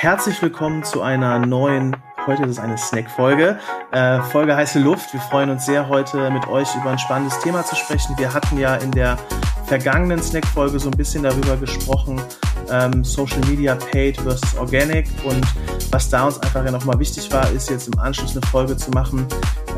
Herzlich 0.00 0.40
willkommen 0.40 0.84
zu 0.84 1.02
einer 1.02 1.40
neuen, 1.40 1.96
heute 2.24 2.44
ist 2.44 2.50
es 2.50 2.58
eine 2.60 2.78
Snack-Folge. 2.78 3.58
Äh, 3.90 4.22
Folge 4.22 4.54
heiße 4.54 4.78
Luft. 4.78 5.12
Wir 5.12 5.18
freuen 5.18 5.50
uns 5.50 5.66
sehr, 5.66 5.88
heute 5.88 6.30
mit 6.30 6.46
euch 6.46 6.68
über 6.76 6.92
ein 6.92 7.00
spannendes 7.00 7.36
Thema 7.40 7.64
zu 7.64 7.74
sprechen. 7.74 8.16
Wir 8.16 8.32
hatten 8.32 8.58
ja 8.58 8.76
in 8.76 8.92
der 8.92 9.18
vergangenen 9.66 10.22
Snack-Folge 10.22 10.78
so 10.78 10.88
ein 10.88 10.96
bisschen 10.96 11.24
darüber 11.24 11.56
gesprochen, 11.56 12.22
ähm, 12.70 13.02
Social 13.02 13.40
Media 13.48 13.74
Paid 13.74 14.18
versus 14.20 14.56
Organic 14.56 15.08
und 15.24 15.44
was 15.90 16.08
da 16.08 16.26
uns 16.26 16.38
einfach 16.38 16.64
ja 16.64 16.70
nochmal 16.70 17.00
wichtig 17.00 17.32
war, 17.32 17.50
ist 17.50 17.68
jetzt 17.68 17.88
im 17.88 17.98
Anschluss 17.98 18.36
eine 18.36 18.46
Folge 18.46 18.76
zu 18.76 18.92
machen, 18.92 19.26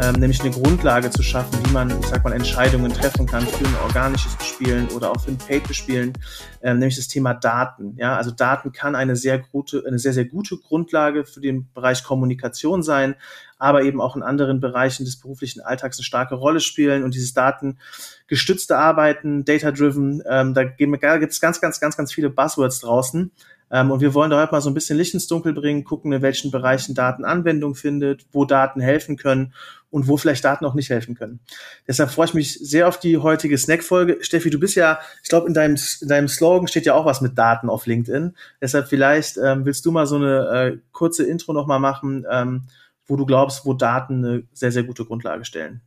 ähm, 0.02 0.14
nämlich 0.20 0.40
eine 0.40 0.50
Grundlage 0.50 1.10
zu 1.10 1.22
schaffen, 1.22 1.58
wie 1.64 1.72
man, 1.72 1.90
ich 2.00 2.06
sag 2.06 2.24
mal, 2.24 2.32
Entscheidungen 2.32 2.92
treffen 2.92 3.26
kann 3.26 3.46
für 3.46 3.66
ein 3.66 3.76
organisches 3.84 4.34
Bespielen 4.36 4.88
oder 4.88 5.10
auch 5.10 5.20
für 5.20 5.30
ein 5.30 5.38
Paid-Bespielen, 5.38 6.14
ähm, 6.62 6.78
nämlich 6.78 6.96
das 6.96 7.08
Thema 7.08 7.34
Daten. 7.34 7.96
Ja, 7.96 8.16
also 8.16 8.30
Daten 8.30 8.72
kann 8.72 8.94
eine 8.94 9.16
sehr 9.16 9.38
gute, 9.38 9.84
eine 9.86 9.98
sehr, 9.98 10.12
sehr 10.12 10.24
gute 10.24 10.56
Grundlage 10.56 11.24
für 11.24 11.40
den 11.40 11.70
Bereich 11.72 12.02
Kommunikation 12.02 12.82
sein, 12.82 13.14
aber 13.58 13.82
eben 13.82 14.00
auch 14.00 14.16
in 14.16 14.22
anderen 14.22 14.60
Bereichen 14.60 15.05
des 15.05 15.20
beruflichen 15.20 15.60
Alltags 15.60 15.98
eine 15.98 16.05
starke 16.05 16.34
Rolle 16.34 16.60
spielen 16.60 17.05
und 17.05 17.14
dieses 17.14 17.34
datengestützte 17.34 18.78
Arbeiten, 18.78 19.44
data-driven, 19.44 20.22
ähm, 20.28 20.55
da 20.55 20.64
gibt 20.64 21.32
es 21.32 21.41
ganz, 21.41 21.60
ganz, 21.60 21.78
ganz, 21.78 21.96
ganz 21.96 22.12
viele 22.12 22.30
Buzzwords 22.30 22.80
draußen. 22.80 23.32
Ähm, 23.70 23.91
und 23.91 24.01
wir 24.01 24.15
wollen 24.15 24.30
da 24.30 24.41
heute 24.41 24.52
mal 24.52 24.60
so 24.60 24.70
ein 24.70 24.74
bisschen 24.74 24.98
Licht 24.98 25.15
ins 25.15 25.29
Dunkel 25.29 25.52
bringen, 25.52 25.84
gucken, 25.84 26.12
in 26.12 26.23
welchen 26.23 26.51
Bereichen 26.51 26.95
Daten 26.95 27.24
Anwendung 27.24 27.74
findet, 27.74 28.27
wo 28.33 28.45
Daten 28.45 28.80
helfen 28.80 29.16
können 29.16 29.55
und 29.91 30.09
wo 30.09 30.16
vielleicht 30.16 30.45
Daten 30.45 30.65
auch 30.65 30.74
nicht 30.74 30.91
helfen 30.91 31.15
können. 31.15 31.41
Deshalb 31.87 32.11
freue 32.11 32.27
ich 32.27 32.34
mich 32.34 32.55
sehr 32.55 32.88
auf 32.88 32.98
die 32.98 33.19
heutige 33.19 33.59
Snack-Folge. 33.59 34.19
Steffi, 34.20 34.51
du 34.51 34.59
bist 34.59 34.77
ja, 34.77 35.01
ich 35.23 35.28
glaube, 35.28 35.48
in 35.48 35.55
deinem, 35.55 35.77
in 36.01 36.09
deinem 36.09 36.28
Slogan 36.28 36.69
steht 36.69 36.87
ja 36.87 36.95
auch 36.95 37.05
was 37.05 37.20
mit 37.20 37.37
Daten 37.38 37.69
auf 37.69 37.87
LinkedIn. 37.87 38.37
Deshalb 38.61 38.88
vielleicht 38.88 39.37
ähm, 39.37 39.64
willst 39.64 39.84
du 39.87 39.91
mal 39.91 40.06
so 40.06 40.16
eine 40.16 40.48
äh, 40.48 40.78
kurze 40.92 41.25
Intro 41.25 41.52
nochmal 41.52 41.80
machen, 41.80 42.25
ähm, 42.30 42.64
wo 43.06 43.16
du 43.16 43.27
glaubst, 43.27 43.66
wo 43.66 43.75
Daten 43.75 44.25
eine 44.25 44.42
sehr, 44.53 44.72
sehr 44.72 44.84
gute 44.84 45.05
Grundlage 45.05 45.44
stellen. 45.44 45.81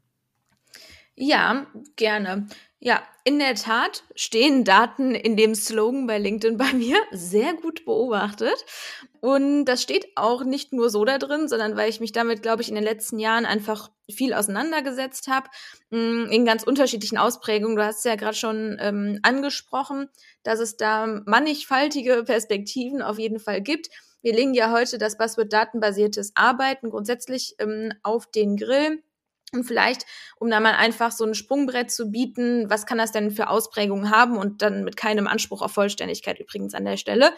Ja, 1.16 1.68
gerne. 1.96 2.48
Ja, 2.86 3.02
in 3.24 3.40
der 3.40 3.56
Tat 3.56 4.04
stehen 4.14 4.66
Daten 4.66 5.16
in 5.16 5.38
dem 5.38 5.56
Slogan 5.56 6.06
bei 6.06 6.18
LinkedIn 6.18 6.58
bei 6.58 6.74
mir 6.74 6.98
sehr 7.12 7.54
gut 7.54 7.86
beobachtet. 7.86 8.66
Und 9.22 9.64
das 9.64 9.82
steht 9.82 10.06
auch 10.18 10.44
nicht 10.44 10.74
nur 10.74 10.90
so 10.90 11.06
da 11.06 11.18
drin, 11.18 11.48
sondern 11.48 11.78
weil 11.78 11.90
ich 11.90 12.02
mich 12.02 12.12
damit, 12.12 12.42
glaube 12.42 12.62
ich, 12.62 12.68
in 12.68 12.76
den 12.76 12.84
letzten 12.84 13.20
Jahren 13.20 13.46
einfach 13.46 13.90
viel 14.12 14.34
auseinandergesetzt 14.34 15.30
habe, 15.30 15.48
mm, 15.92 16.26
in 16.26 16.44
ganz 16.44 16.64
unterschiedlichen 16.64 17.18
Ausprägungen. 17.18 17.78
Du 17.78 17.86
hast 17.86 18.00
es 18.00 18.04
ja 18.04 18.16
gerade 18.16 18.36
schon 18.36 18.76
ähm, 18.82 19.18
angesprochen, 19.24 20.10
dass 20.44 20.60
es 20.60 20.76
da 20.76 21.08
mannigfaltige 21.26 22.26
Perspektiven 22.26 23.02
auf 23.02 23.18
jeden 23.18 23.40
Fall 23.40 23.62
gibt. 23.62 23.88
Wir 24.22 24.34
legen 24.34 24.54
ja 24.54 24.74
heute 24.74 24.98
das 24.98 25.18
Buzzword 25.18 25.54
datenbasiertes 25.54 26.34
Arbeiten 26.36 26.90
grundsätzlich 26.90 27.56
ähm, 27.60 27.94
auf 28.04 28.30
den 28.30 28.58
Grill 28.58 29.02
und 29.54 29.64
vielleicht, 29.64 30.06
um 30.38 30.50
da 30.50 30.60
mal 30.60 30.74
einfach 30.74 31.12
so 31.12 31.24
ein 31.24 31.36
Sprungbrett 31.36 31.92
zu 31.92 32.12
bieten, 32.12 32.70
was 32.70 32.86
kann 32.86 32.98
das 32.98 33.12
denn 33.12 33.32
für 33.32 33.50
Ausprägungen 33.50 34.10
haben 34.10 34.38
und 34.38 34.62
dann 34.62 34.84
mit 34.84 34.98
keinem 34.98 35.28
Anspruch 35.28 35.62
auf 35.62 35.72
Vollständigkeit 35.72 36.40
übrigens 36.40 36.74
an 36.74 36.86
der 36.86 36.98
Stelle. 36.98 37.34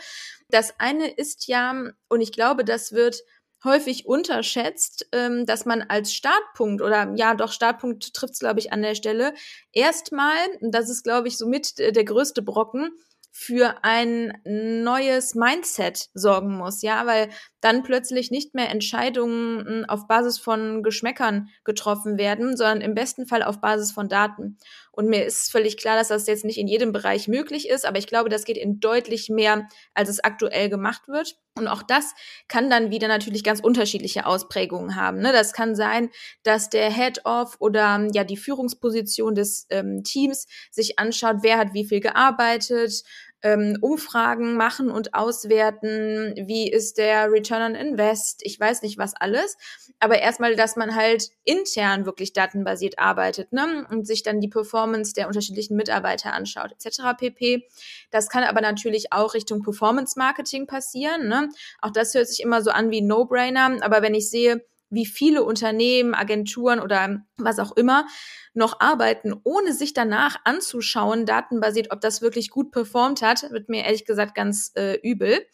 Das 0.50 0.80
eine 0.80 1.08
ist 1.08 1.48
ja, 1.48 1.92
und 2.08 2.22
ich 2.22 2.32
glaube, 2.32 2.64
das 2.64 2.92
wird 2.92 3.22
häufig 3.64 4.06
unterschätzt, 4.06 5.08
ähm, 5.12 5.46
dass 5.46 5.66
man 5.66 5.82
als 5.82 6.14
Startpunkt 6.14 6.82
oder 6.82 7.14
ja 7.16 7.34
doch 7.34 7.52
Startpunkt 7.52 8.14
trifft 8.14 8.34
es, 8.34 8.40
glaube 8.40 8.60
ich, 8.60 8.72
an 8.72 8.82
der 8.82 8.96
Stelle, 8.96 9.34
erstmal, 9.72 10.38
das 10.62 10.90
ist, 10.90 11.04
glaube 11.04 11.28
ich, 11.28 11.38
somit 11.38 11.80
der 11.80 12.04
größte 12.04 12.42
Brocken, 12.42 12.92
für 13.38 13.84
ein 13.84 14.32
neues 14.46 15.36
Mindset 15.36 16.08
sorgen 16.14 16.56
muss, 16.56 16.82
ja, 16.84 17.06
weil 17.06 17.28
dann 17.66 17.82
plötzlich 17.82 18.30
nicht 18.30 18.54
mehr 18.54 18.70
Entscheidungen 18.70 19.66
hm, 19.66 19.86
auf 19.88 20.08
Basis 20.08 20.38
von 20.38 20.84
Geschmäckern 20.84 21.50
getroffen 21.64 22.20
werden, 22.20 22.56
sondern 22.56 22.82
im 22.82 22.94
besten 22.94 23.26
Fall 23.26 23.42
auf 23.42 23.60
Basis 23.60 23.92
von 23.92 24.08
Daten. 24.08 24.60
Und 24.92 25.10
mir 25.10 25.26
ist 25.26 25.52
völlig 25.52 25.76
klar, 25.76 25.98
dass 25.98 26.10
das 26.10 26.28
jetzt 26.28 26.46
nicht 26.46 26.60
in 26.60 26.68
jedem 26.68 26.92
Bereich 26.92 27.28
möglich 27.28 27.68
ist, 27.68 27.86
aber 27.86 27.98
ich 27.98 28.06
glaube, 28.06 28.30
das 28.30 28.46
geht 28.46 28.58
in 28.58 28.80
deutlich 28.80 29.30
mehr, 29.30 29.68
als 29.96 30.10
es 30.10 30.24
aktuell 30.24 30.70
gemacht 30.70 31.08
wird. 31.08 31.38
Und 31.58 31.68
auch 31.68 31.82
das 31.82 32.14
kann 32.48 32.70
dann 32.70 32.92
wieder 32.92 33.08
natürlich 33.08 33.44
ganz 33.44 33.62
unterschiedliche 33.62 34.28
Ausprägungen 34.28 34.96
haben. 34.96 35.20
Ne? 35.20 35.32
Das 35.32 35.52
kann 35.52 35.74
sein, 35.74 36.12
dass 36.44 36.70
der 36.70 36.92
Head-Off 36.92 37.56
oder 37.60 38.08
ja 38.14 38.24
die 38.24 38.38
Führungsposition 38.38 39.34
des 39.34 39.66
ähm, 39.72 40.04
Teams 40.04 40.48
sich 40.70 41.00
anschaut, 41.00 41.38
wer 41.42 41.58
hat 41.58 41.74
wie 41.74 41.86
viel 41.86 42.00
gearbeitet, 42.00 43.04
ähm, 43.46 43.78
Umfragen 43.80 44.58
machen 44.58 44.90
und 44.90 45.14
auswerten, 45.14 46.34
wie 46.36 46.70
ist 46.70 46.98
der 46.98 47.32
Return 47.32 47.62
on 47.62 47.76
Invest, 47.76 48.42
ich 48.44 48.60
weiß 48.60 48.82
nicht 48.82 48.98
was 48.98 49.14
alles, 49.16 49.56
aber 50.00 50.18
erstmal, 50.18 50.56
dass 50.56 50.76
man 50.76 50.96
halt 50.96 51.30
intern 51.44 52.08
wirklich 52.08 52.34
datenbasiert 52.34 52.98
arbeitet 52.98 53.54
ne? 53.54 53.86
und 53.92 54.08
sich 54.08 54.24
dann 54.24 54.42
die 54.42 54.48
Performance 54.48 55.14
der 55.14 55.28
unterschiedlichen 55.28 55.78
Mitarbeiter 55.78 56.34
anschaut, 56.34 56.72
etc. 56.72 57.02
pp. 57.20 57.68
Das 58.10 58.30
kann 58.30 58.44
aber 58.44 58.62
natürlich 58.62 59.14
auch 59.14 59.36
Richtung 59.36 59.62
Performance 59.62 60.18
Marketing 60.18 60.66
passieren. 60.66 61.28
Ne? 61.28 61.50
Auch 61.84 61.92
das 61.92 62.16
hört 62.16 62.28
sich 62.28 62.42
immer 62.42 62.64
so 62.64 62.72
an 62.72 62.90
wie 62.90 63.02
No-Brainer, 63.02 63.78
aber 63.82 64.02
wenn 64.02 64.16
ich 64.16 64.28
sehe, 64.28 64.66
wie 64.90 65.06
viele 65.06 65.44
Unternehmen, 65.44 66.14
Agenturen 66.14 66.80
oder 66.80 67.22
was 67.38 67.60
auch 67.60 67.76
immer 67.76 68.06
noch 68.54 68.80
arbeiten, 68.80 69.34
ohne 69.44 69.74
sich 69.74 69.94
danach 69.94 70.38
anzuschauen, 70.44 71.26
datenbasiert, 71.26 71.92
ob 71.92 72.02
das 72.02 72.22
wirklich 72.22 72.50
gut 72.50 72.72
performt 72.72 73.22
hat, 73.22 73.52
wird 73.52 73.70
mir 73.70 73.84
ehrlich 73.84 74.06
gesagt 74.06 74.36
ganz 74.36 74.72
äh, 74.76 74.98
übel. 75.02 75.46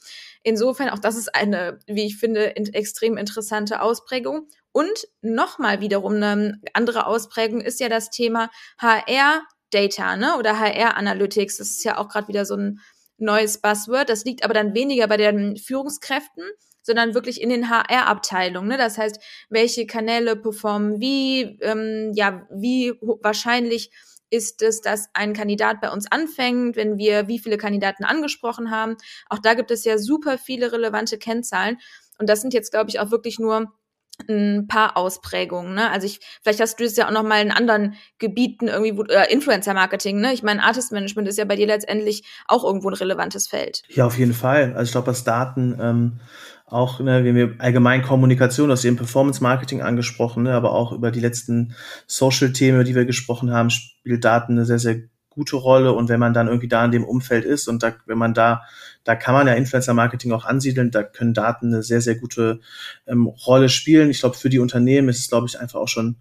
Insofern 0.43 0.89
auch 0.89 0.99
das 0.99 1.15
ist 1.15 1.35
eine, 1.35 1.79
wie 1.87 2.05
ich 2.05 2.17
finde, 2.17 2.43
in, 2.43 2.71
extrem 2.73 3.17
interessante 3.17 3.81
Ausprägung. 3.81 4.47
Und 4.71 5.07
nochmal 5.21 5.81
wiederum 5.81 6.13
eine 6.15 6.61
andere 6.73 7.05
Ausprägung 7.05 7.61
ist 7.61 7.79
ja 7.79 7.89
das 7.89 8.09
Thema 8.09 8.49
HR 8.77 9.43
Data, 9.71 10.17
ne? 10.17 10.37
Oder 10.37 10.59
HR 10.59 10.97
Analytics. 10.97 11.57
Das 11.57 11.69
ist 11.71 11.83
ja 11.83 11.97
auch 11.97 12.09
gerade 12.09 12.27
wieder 12.27 12.45
so 12.45 12.55
ein 12.55 12.79
neues 13.21 13.59
Buzzword. 13.59 14.09
Das 14.09 14.25
liegt 14.25 14.43
aber 14.43 14.53
dann 14.53 14.73
weniger 14.73 15.07
bei 15.07 15.17
den 15.17 15.57
Führungskräften, 15.57 16.43
sondern 16.81 17.13
wirklich 17.13 17.41
in 17.41 17.49
den 17.49 17.69
HR-Abteilungen. 17.69 18.69
Ne? 18.69 18.77
Das 18.77 18.97
heißt, 18.97 19.19
welche 19.49 19.85
Kanäle 19.85 20.35
performen 20.35 20.99
wie, 20.99 21.59
ähm, 21.61 22.11
ja, 22.15 22.47
wie 22.51 22.93
wahrscheinlich 23.01 23.91
ist 24.31 24.61
es, 24.61 24.81
dass 24.81 25.09
ein 25.13 25.33
Kandidat 25.33 25.81
bei 25.81 25.91
uns 25.91 26.09
anfängt, 26.09 26.75
wenn 26.77 26.97
wir 26.97 27.27
wie 27.27 27.39
viele 27.39 27.57
Kandidaten 27.57 28.05
angesprochen 28.05 28.71
haben. 28.71 28.95
Auch 29.29 29.39
da 29.39 29.53
gibt 29.53 29.71
es 29.71 29.83
ja 29.83 29.97
super 29.97 30.37
viele 30.37 30.71
relevante 30.71 31.17
Kennzahlen. 31.17 31.77
Und 32.17 32.29
das 32.29 32.41
sind 32.41 32.53
jetzt, 32.53 32.71
glaube 32.71 32.89
ich, 32.89 32.99
auch 32.99 33.11
wirklich 33.11 33.39
nur 33.39 33.73
ein 34.29 34.67
paar 34.67 34.97
Ausprägungen. 34.97 35.73
Ne? 35.73 35.89
Also 35.89 36.07
ich, 36.07 36.19
vielleicht 36.41 36.59
hast 36.59 36.79
du 36.79 36.83
es 36.83 36.95
ja 36.95 37.07
auch 37.07 37.11
noch 37.11 37.23
mal 37.23 37.41
in 37.41 37.51
anderen 37.51 37.95
Gebieten 38.19 38.67
irgendwie, 38.67 38.97
wo, 38.97 39.03
äh, 39.03 39.31
Influencer-Marketing. 39.31 40.19
Ne? 40.19 40.33
Ich 40.33 40.43
meine, 40.43 40.63
Artist-Management 40.63 41.27
ist 41.27 41.37
ja 41.37 41.45
bei 41.45 41.55
dir 41.55 41.67
letztendlich 41.67 42.23
auch 42.47 42.63
irgendwo 42.63 42.89
ein 42.89 42.95
relevantes 42.95 43.47
Feld. 43.47 43.83
Ja, 43.89 44.05
auf 44.05 44.17
jeden 44.17 44.33
Fall. 44.33 44.73
Also 44.73 44.83
ich 44.83 44.91
glaube, 44.91 45.07
was 45.07 45.23
Daten 45.23 45.77
ähm, 45.79 46.19
auch, 46.65 46.99
ne, 46.99 47.23
wir 47.23 47.43
haben 47.43 47.55
allgemein 47.59 48.01
Kommunikation 48.01 48.71
aus 48.71 48.81
dem 48.81 48.95
Performance 48.95 49.43
Marketing 49.43 49.81
angesprochen, 49.81 50.43
ne, 50.43 50.53
aber 50.53 50.71
auch 50.71 50.93
über 50.93 51.11
die 51.11 51.19
letzten 51.19 51.75
Social-Themen, 52.07 52.85
die 52.85 52.95
wir 52.95 53.05
gesprochen 53.05 53.51
haben, 53.51 53.69
spielt 53.69 54.23
Daten 54.23 54.53
eine 54.53 54.65
sehr, 54.65 54.79
sehr 54.79 55.01
gute 55.41 55.55
Rolle. 55.55 55.93
Und 55.93 56.07
wenn 56.07 56.19
man 56.19 56.35
dann 56.35 56.47
irgendwie 56.47 56.67
da 56.67 56.85
in 56.85 56.91
dem 56.91 57.03
Umfeld 57.03 57.45
ist 57.45 57.67
und 57.67 57.81
da, 57.81 57.93
wenn 58.05 58.17
man 58.19 58.35
da, 58.35 58.61
da 59.03 59.15
kann 59.15 59.33
man 59.33 59.47
ja 59.47 59.53
Influencer-Marketing 59.53 60.31
auch 60.33 60.45
ansiedeln, 60.45 60.91
da 60.91 61.01
können 61.01 61.33
Daten 61.33 61.73
eine 61.73 61.81
sehr, 61.81 61.99
sehr 61.99 62.15
gute 62.15 62.59
ähm, 63.07 63.25
Rolle 63.25 63.69
spielen. 63.69 64.11
Ich 64.11 64.19
glaube, 64.19 64.37
für 64.37 64.49
die 64.49 64.59
Unternehmen 64.59 65.09
ist 65.09 65.19
es, 65.19 65.29
glaube 65.29 65.47
ich, 65.47 65.59
einfach 65.59 65.79
auch 65.79 65.87
schon 65.87 66.17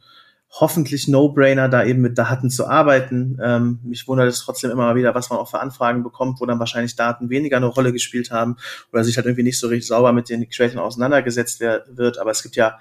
hoffentlich 0.53 1.06
No-Brainer, 1.06 1.69
da 1.69 1.84
eben 1.84 2.00
mit 2.00 2.16
Daten 2.16 2.48
zu 2.48 2.66
arbeiten. 2.66 3.38
Ähm, 3.42 3.80
mich 3.84 4.09
wundert 4.09 4.28
es 4.28 4.41
trotzdem 4.41 4.70
immer 4.70 4.86
mal 4.86 4.97
wieder, 4.97 5.14
was 5.14 5.28
man 5.28 5.38
auch 5.38 5.50
für 5.50 5.60
Anfragen 5.60 6.03
bekommt, 6.03 6.41
wo 6.41 6.47
dann 6.47 6.59
wahrscheinlich 6.59 6.97
Daten 6.97 7.28
weniger 7.28 7.59
eine 7.59 7.66
Rolle 7.66 7.92
gespielt 7.92 8.30
haben 8.30 8.56
oder 8.91 9.04
sich 9.04 9.16
halt 9.16 9.26
irgendwie 9.26 9.44
nicht 9.44 9.60
so 9.60 9.69
richtig 9.69 9.86
sauber 9.86 10.12
mit 10.12 10.30
den 10.30 10.48
Creatoren 10.48 10.80
auseinandergesetzt 10.80 11.60
wird. 11.60 12.18
Aber 12.18 12.30
es 12.30 12.42
gibt 12.42 12.56
ja 12.56 12.78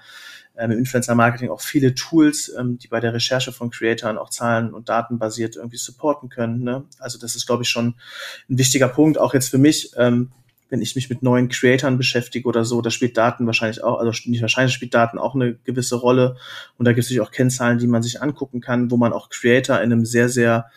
ähm, 0.56 0.72
im 0.72 0.78
Influencer-Marketing 0.78 1.50
auch 1.50 1.60
viele 1.60 1.94
Tools, 1.94 2.52
ähm, 2.58 2.78
die 2.78 2.88
bei 2.88 3.00
der 3.00 3.14
Recherche 3.14 3.52
von 3.52 3.70
Creatoren 3.70 4.18
auch 4.18 4.30
Zahlen- 4.30 4.74
und 4.74 4.88
Datenbasiert 4.88 5.56
irgendwie 5.56 5.76
supporten 5.76 6.28
können. 6.28 6.62
Ne? 6.62 6.84
Also 6.98 7.18
das 7.18 7.36
ist, 7.36 7.46
glaube 7.46 7.62
ich, 7.62 7.68
schon 7.68 7.94
ein 8.48 8.58
wichtiger 8.58 8.88
Punkt, 8.88 9.18
auch 9.18 9.34
jetzt 9.34 9.48
für 9.48 9.58
mich. 9.58 9.92
Ähm, 9.96 10.30
wenn 10.70 10.82
ich 10.82 10.94
mich 10.94 11.10
mit 11.10 11.22
neuen 11.22 11.48
Creatoren 11.48 11.98
beschäftige 11.98 12.48
oder 12.48 12.64
so, 12.64 12.80
da 12.80 12.90
spielt 12.90 13.16
Daten 13.16 13.44
wahrscheinlich 13.46 13.82
auch, 13.82 13.98
also 13.98 14.12
nicht 14.26 14.40
wahrscheinlich 14.40 14.72
spielt 14.72 14.94
Daten 14.94 15.18
auch 15.18 15.34
eine 15.34 15.54
gewisse 15.64 15.96
Rolle. 15.96 16.36
Und 16.78 16.84
da 16.84 16.92
gibt 16.92 17.00
es 17.00 17.06
natürlich 17.06 17.26
auch 17.26 17.32
Kennzahlen, 17.32 17.78
die 17.78 17.88
man 17.88 18.02
sich 18.02 18.22
angucken 18.22 18.60
kann, 18.60 18.90
wo 18.90 18.96
man 18.96 19.12
auch 19.12 19.28
Creator 19.30 19.80
in 19.80 19.92
einem 19.92 20.06
sehr, 20.06 20.28
sehr 20.28 20.70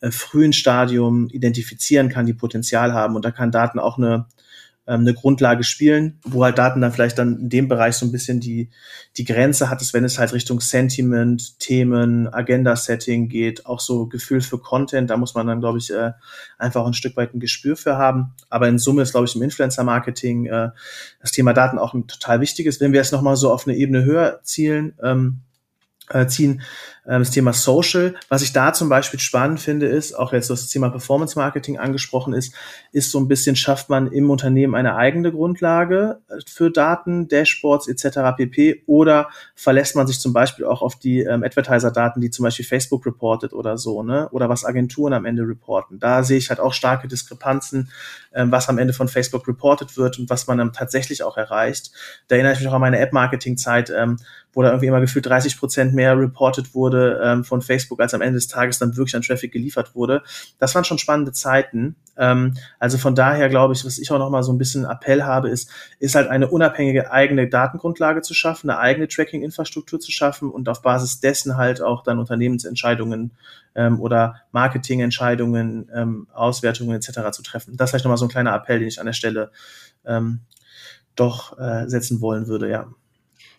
äh, 0.00 0.10
frühen 0.10 0.52
Stadium 0.52 1.28
identifizieren 1.30 2.08
kann, 2.08 2.26
die 2.26 2.32
Potenzial 2.32 2.94
haben. 2.94 3.16
Und 3.16 3.24
da 3.24 3.32
kann 3.32 3.50
Daten 3.50 3.78
auch 3.78 3.98
eine 3.98 4.26
ähm, 4.86 5.00
eine 5.00 5.14
Grundlage 5.14 5.62
spielen, 5.62 6.18
wo 6.24 6.44
halt 6.44 6.58
Daten 6.58 6.80
dann 6.80 6.92
vielleicht 6.92 7.18
dann 7.18 7.38
in 7.38 7.48
dem 7.48 7.68
Bereich 7.68 7.96
so 7.96 8.06
ein 8.06 8.12
bisschen 8.12 8.40
die, 8.40 8.70
die 9.16 9.24
Grenze 9.24 9.70
hat, 9.70 9.82
ist, 9.82 9.94
wenn 9.94 10.04
es 10.04 10.18
halt 10.18 10.32
Richtung 10.32 10.60
Sentiment, 10.60 11.58
Themen, 11.58 12.32
Agenda-Setting 12.32 13.28
geht, 13.28 13.66
auch 13.66 13.80
so 13.80 14.06
Gefühl 14.06 14.40
für 14.40 14.58
Content, 14.58 15.10
da 15.10 15.16
muss 15.16 15.34
man 15.34 15.46
dann, 15.46 15.60
glaube 15.60 15.78
ich, 15.78 15.92
äh, 15.92 16.12
einfach 16.58 16.86
ein 16.86 16.94
Stück 16.94 17.16
weit 17.16 17.34
ein 17.34 17.40
Gespür 17.40 17.76
für 17.76 17.96
haben. 17.96 18.34
Aber 18.48 18.68
in 18.68 18.78
Summe 18.78 19.02
ist, 19.02 19.12
glaube 19.12 19.26
ich, 19.26 19.36
im 19.36 19.42
Influencer-Marketing 19.42 20.46
äh, 20.46 20.70
das 21.20 21.32
Thema 21.32 21.52
Daten 21.52 21.78
auch 21.78 21.94
ein 21.94 22.06
total 22.06 22.40
wichtiges. 22.40 22.80
Wenn 22.80 22.92
wir 22.92 23.00
es 23.00 23.12
nochmal 23.12 23.36
so 23.36 23.52
auf 23.52 23.66
eine 23.66 23.76
Ebene 23.76 24.04
höher 24.04 24.40
zielen, 24.42 24.94
ähm, 25.02 25.40
äh, 26.08 26.26
ziehen, 26.26 26.62
das 27.18 27.32
Thema 27.32 27.52
Social. 27.52 28.14
Was 28.28 28.42
ich 28.42 28.52
da 28.52 28.72
zum 28.72 28.88
Beispiel 28.88 29.18
spannend 29.18 29.58
finde, 29.60 29.86
ist, 29.86 30.12
auch 30.14 30.32
jetzt 30.32 30.48
das 30.48 30.68
Thema 30.68 30.90
Performance 30.90 31.36
Marketing 31.36 31.78
angesprochen 31.78 32.32
ist, 32.34 32.54
ist 32.92 33.10
so 33.10 33.18
ein 33.18 33.26
bisschen, 33.26 33.56
schafft 33.56 33.88
man 33.88 34.12
im 34.12 34.30
Unternehmen 34.30 34.76
eine 34.76 34.94
eigene 34.94 35.32
Grundlage 35.32 36.20
äh, 36.28 36.36
für 36.46 36.70
Daten, 36.70 37.26
Dashboards 37.26 37.88
etc. 37.88 38.36
pp. 38.36 38.84
Oder 38.86 39.28
verlässt 39.56 39.96
man 39.96 40.06
sich 40.06 40.20
zum 40.20 40.32
Beispiel 40.32 40.64
auch 40.66 40.82
auf 40.82 40.96
die 40.96 41.20
ähm, 41.20 41.42
Advertiser-Daten, 41.42 42.20
die 42.20 42.30
zum 42.30 42.44
Beispiel 42.44 42.64
Facebook 42.64 43.04
reportet 43.04 43.52
oder 43.52 43.76
so, 43.76 44.02
ne? 44.04 44.28
Oder 44.30 44.48
was 44.48 44.64
Agenturen 44.64 45.12
am 45.12 45.24
Ende 45.24 45.42
reporten. 45.42 45.98
Da 45.98 46.22
sehe 46.22 46.38
ich 46.38 46.48
halt 46.48 46.60
auch 46.60 46.72
starke 46.72 47.08
Diskrepanzen, 47.08 47.90
ähm, 48.32 48.52
was 48.52 48.68
am 48.68 48.78
Ende 48.78 48.92
von 48.92 49.08
Facebook 49.08 49.48
reportet 49.48 49.96
wird 49.96 50.18
und 50.20 50.30
was 50.30 50.46
man 50.46 50.58
dann 50.58 50.72
tatsächlich 50.72 51.24
auch 51.24 51.36
erreicht. 51.36 51.90
Da 52.28 52.36
erinnere 52.36 52.52
ich 52.52 52.60
mich 52.60 52.66
noch 52.66 52.74
an 52.74 52.80
meine 52.80 53.00
App-Marketing-Zeit, 53.00 53.90
ähm, 53.90 54.18
wo 54.52 54.62
da 54.62 54.68
irgendwie 54.68 54.86
immer 54.86 55.00
gefühlt 55.00 55.26
30 55.26 55.58
Prozent 55.58 55.94
mehr 55.94 56.18
reported 56.18 56.74
wurde 56.74 56.99
ähm, 57.00 57.44
von 57.44 57.62
Facebook, 57.62 58.00
als 58.00 58.14
am 58.14 58.20
Ende 58.20 58.34
des 58.34 58.48
Tages 58.48 58.78
dann 58.78 58.96
wirklich 58.96 59.16
an 59.16 59.22
Traffic 59.22 59.52
geliefert 59.52 59.94
wurde. 59.94 60.22
Das 60.58 60.74
waren 60.74 60.84
schon 60.84 60.98
spannende 60.98 61.32
Zeiten. 61.32 61.96
Ähm, 62.16 62.54
also 62.78 62.98
von 62.98 63.14
daher 63.14 63.48
glaube 63.48 63.74
ich, 63.74 63.84
was 63.84 63.98
ich 63.98 64.10
auch 64.10 64.18
noch 64.18 64.30
mal 64.30 64.42
so 64.42 64.52
ein 64.52 64.58
bisschen 64.58 64.84
Appell 64.84 65.22
habe, 65.22 65.48
ist, 65.48 65.70
ist 65.98 66.14
halt 66.14 66.28
eine 66.28 66.48
unabhängige 66.48 67.10
eigene 67.10 67.48
Datengrundlage 67.48 68.22
zu 68.22 68.34
schaffen, 68.34 68.70
eine 68.70 68.78
eigene 68.78 69.08
Tracking-Infrastruktur 69.08 70.00
zu 70.00 70.12
schaffen 70.12 70.50
und 70.50 70.68
auf 70.68 70.82
Basis 70.82 71.20
dessen 71.20 71.56
halt 71.56 71.80
auch 71.80 72.02
dann 72.02 72.18
Unternehmensentscheidungen 72.18 73.32
ähm, 73.74 74.00
oder 74.00 74.36
Marketingentscheidungen, 74.52 75.90
ähm, 75.94 76.26
Auswertungen 76.32 76.96
etc. 76.96 77.30
zu 77.32 77.42
treffen. 77.42 77.76
Das 77.76 77.86
ist 77.86 77.90
vielleicht 77.90 78.04
noch 78.04 78.10
mal 78.10 78.16
so 78.16 78.26
ein 78.26 78.30
kleiner 78.30 78.54
Appell, 78.54 78.78
den 78.78 78.88
ich 78.88 79.00
an 79.00 79.06
der 79.06 79.12
Stelle 79.12 79.50
ähm, 80.04 80.40
doch 81.16 81.58
äh, 81.58 81.88
setzen 81.88 82.20
wollen 82.20 82.46
würde, 82.46 82.70
ja. 82.70 82.86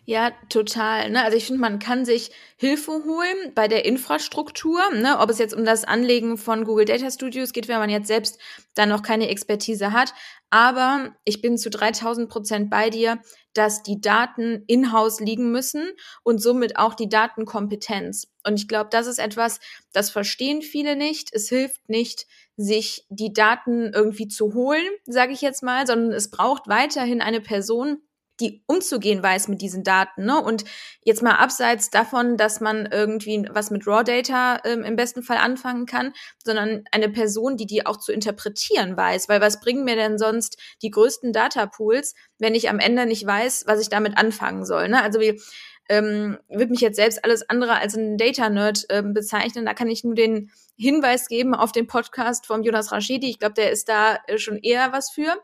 Ja, 0.04 0.32
total. 0.48 1.10
Ne? 1.10 1.22
Also 1.22 1.36
ich 1.36 1.46
finde, 1.46 1.60
man 1.60 1.78
kann 1.78 2.04
sich 2.04 2.32
Hilfe 2.56 2.90
holen 3.04 3.52
bei 3.54 3.68
der 3.68 3.84
Infrastruktur, 3.84 4.80
ne? 4.92 5.20
ob 5.20 5.30
es 5.30 5.38
jetzt 5.38 5.54
um 5.54 5.64
das 5.64 5.84
Anlegen 5.84 6.38
von 6.38 6.64
Google 6.64 6.86
Data 6.86 7.08
Studios 7.08 7.52
geht, 7.52 7.68
wenn 7.68 7.78
man 7.78 7.88
jetzt 7.88 8.08
selbst 8.08 8.40
dann 8.74 8.88
noch 8.88 9.02
keine 9.02 9.28
Expertise 9.28 9.92
hat. 9.92 10.12
Aber 10.50 11.14
ich 11.24 11.40
bin 11.40 11.56
zu 11.56 11.70
3000 11.70 12.28
Prozent 12.28 12.68
bei 12.68 12.90
dir, 12.90 13.20
dass 13.54 13.84
die 13.84 14.00
Daten 14.00 14.64
in-house 14.66 15.20
liegen 15.20 15.52
müssen 15.52 15.88
und 16.24 16.42
somit 16.42 16.76
auch 16.78 16.94
die 16.94 17.08
Datenkompetenz. 17.08 18.26
Und 18.44 18.54
ich 18.54 18.66
glaube, 18.66 18.90
das 18.90 19.06
ist 19.06 19.20
etwas, 19.20 19.60
das 19.92 20.10
verstehen 20.10 20.62
viele 20.62 20.96
nicht. 20.96 21.32
Es 21.32 21.48
hilft 21.48 21.88
nicht, 21.88 22.26
sich 22.56 23.06
die 23.08 23.32
Daten 23.32 23.92
irgendwie 23.94 24.26
zu 24.26 24.52
holen, 24.52 24.84
sage 25.06 25.32
ich 25.32 25.42
jetzt 25.42 25.62
mal, 25.62 25.86
sondern 25.86 26.12
es 26.12 26.28
braucht 26.28 26.66
weiterhin 26.66 27.22
eine 27.22 27.40
Person, 27.40 28.02
die 28.42 28.62
umzugehen 28.66 29.22
weiß 29.22 29.48
mit 29.48 29.62
diesen 29.62 29.84
Daten. 29.84 30.24
Ne? 30.24 30.38
Und 30.42 30.64
jetzt 31.02 31.22
mal 31.22 31.36
abseits 31.36 31.90
davon, 31.90 32.36
dass 32.36 32.60
man 32.60 32.86
irgendwie 32.90 33.46
was 33.50 33.70
mit 33.70 33.86
Raw 33.86 34.02
Data 34.02 34.60
ähm, 34.64 34.84
im 34.84 34.96
besten 34.96 35.22
Fall 35.22 35.38
anfangen 35.38 35.86
kann, 35.86 36.12
sondern 36.44 36.84
eine 36.90 37.08
Person, 37.08 37.56
die 37.56 37.66
die 37.66 37.86
auch 37.86 37.98
zu 37.98 38.12
interpretieren 38.12 38.96
weiß. 38.96 39.28
Weil 39.28 39.40
was 39.40 39.60
bringen 39.60 39.84
mir 39.84 39.96
denn 39.96 40.18
sonst 40.18 40.58
die 40.82 40.90
größten 40.90 41.32
Data 41.32 41.66
Pools, 41.66 42.14
wenn 42.38 42.54
ich 42.54 42.68
am 42.68 42.80
Ende 42.80 43.06
nicht 43.06 43.24
weiß, 43.24 43.64
was 43.66 43.80
ich 43.80 43.88
damit 43.88 44.18
anfangen 44.18 44.66
soll? 44.66 44.88
Ne? 44.88 45.02
Also 45.02 45.20
wie 45.20 45.40
ähm, 45.88 46.38
würde 46.48 46.70
mich 46.70 46.80
jetzt 46.80 46.96
selbst 46.96 47.24
alles 47.24 47.48
andere 47.48 47.74
als 47.74 47.94
ein 47.94 48.16
Data 48.16 48.48
Nerd 48.48 48.86
ähm, 48.88 49.14
bezeichnen. 49.14 49.66
Da 49.66 49.74
kann 49.74 49.88
ich 49.88 50.04
nur 50.04 50.14
den 50.14 50.50
Hinweis 50.76 51.28
geben 51.28 51.54
auf 51.54 51.72
den 51.72 51.86
Podcast 51.86 52.46
vom 52.46 52.62
Jonas 52.62 52.92
Rashidi. 52.92 53.28
Ich 53.28 53.38
glaube, 53.38 53.54
der 53.54 53.70
ist 53.70 53.88
da 53.88 54.18
äh, 54.26 54.38
schon 54.38 54.58
eher 54.58 54.92
was 54.92 55.10
für. 55.10 55.36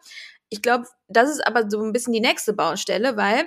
Ich 0.50 0.62
glaube, 0.62 0.86
das 1.08 1.30
ist 1.30 1.46
aber 1.46 1.68
so 1.70 1.82
ein 1.82 1.92
bisschen 1.92 2.12
die 2.12 2.20
nächste 2.20 2.52
Baustelle, 2.52 3.16
weil 3.16 3.46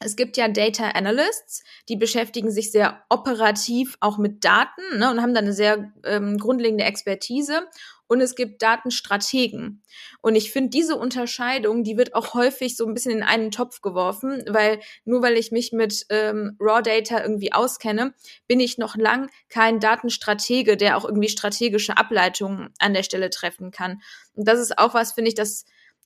es 0.00 0.16
gibt 0.16 0.36
ja 0.36 0.48
Data 0.48 0.88
Analysts, 0.88 1.62
die 1.88 1.96
beschäftigen 1.96 2.50
sich 2.50 2.72
sehr 2.72 3.04
operativ 3.08 3.96
auch 4.00 4.18
mit 4.18 4.44
Daten 4.44 4.98
ne, 4.98 5.10
und 5.10 5.22
haben 5.22 5.34
da 5.34 5.40
eine 5.40 5.52
sehr 5.52 5.92
ähm, 6.04 6.36
grundlegende 6.38 6.84
Expertise. 6.84 7.62
Und 8.06 8.20
es 8.20 8.34
gibt 8.34 8.60
Datenstrategen. 8.60 9.82
Und 10.20 10.36
ich 10.36 10.52
finde, 10.52 10.68
diese 10.68 10.96
Unterscheidung, 10.96 11.84
die 11.84 11.96
wird 11.96 12.14
auch 12.14 12.34
häufig 12.34 12.76
so 12.76 12.86
ein 12.86 12.92
bisschen 12.92 13.12
in 13.12 13.22
einen 13.22 13.50
Topf 13.50 13.80
geworfen, 13.80 14.44
weil 14.46 14.80
nur 15.06 15.22
weil 15.22 15.38
ich 15.38 15.52
mich 15.52 15.72
mit 15.72 16.04
ähm, 16.10 16.54
Raw 16.60 16.82
Data 16.82 17.22
irgendwie 17.22 17.54
auskenne, 17.54 18.12
bin 18.46 18.60
ich 18.60 18.76
noch 18.76 18.94
lang 18.96 19.30
kein 19.48 19.80
Datenstratege, 19.80 20.76
der 20.76 20.98
auch 20.98 21.06
irgendwie 21.06 21.30
strategische 21.30 21.96
Ableitungen 21.96 22.74
an 22.78 22.92
der 22.92 23.04
Stelle 23.04 23.30
treffen 23.30 23.70
kann. 23.70 24.02
Und 24.34 24.46
das 24.46 24.60
ist 24.60 24.78
auch 24.78 24.92
was, 24.92 25.14
finde 25.14 25.30
ich, 25.30 25.34
das 25.34 25.64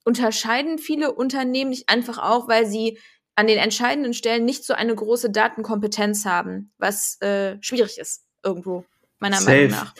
unterscheiden 0.08 0.78
viele 0.78 1.12
Unternehmen 1.12 1.68
nicht 1.68 1.90
einfach 1.90 2.16
auch, 2.16 2.48
weil 2.48 2.64
sie 2.64 2.98
an 3.36 3.46
den 3.46 3.58
entscheidenden 3.58 4.14
Stellen 4.14 4.46
nicht 4.46 4.64
so 4.64 4.72
eine 4.72 4.94
große 4.94 5.30
Datenkompetenz 5.30 6.24
haben, 6.24 6.72
was 6.78 7.20
äh, 7.20 7.58
schwierig 7.60 7.98
ist 7.98 8.24
irgendwo 8.42 8.86
meiner 9.20 9.36
Safe. 9.36 9.50
Meinung 9.50 9.70
nach. 9.70 9.94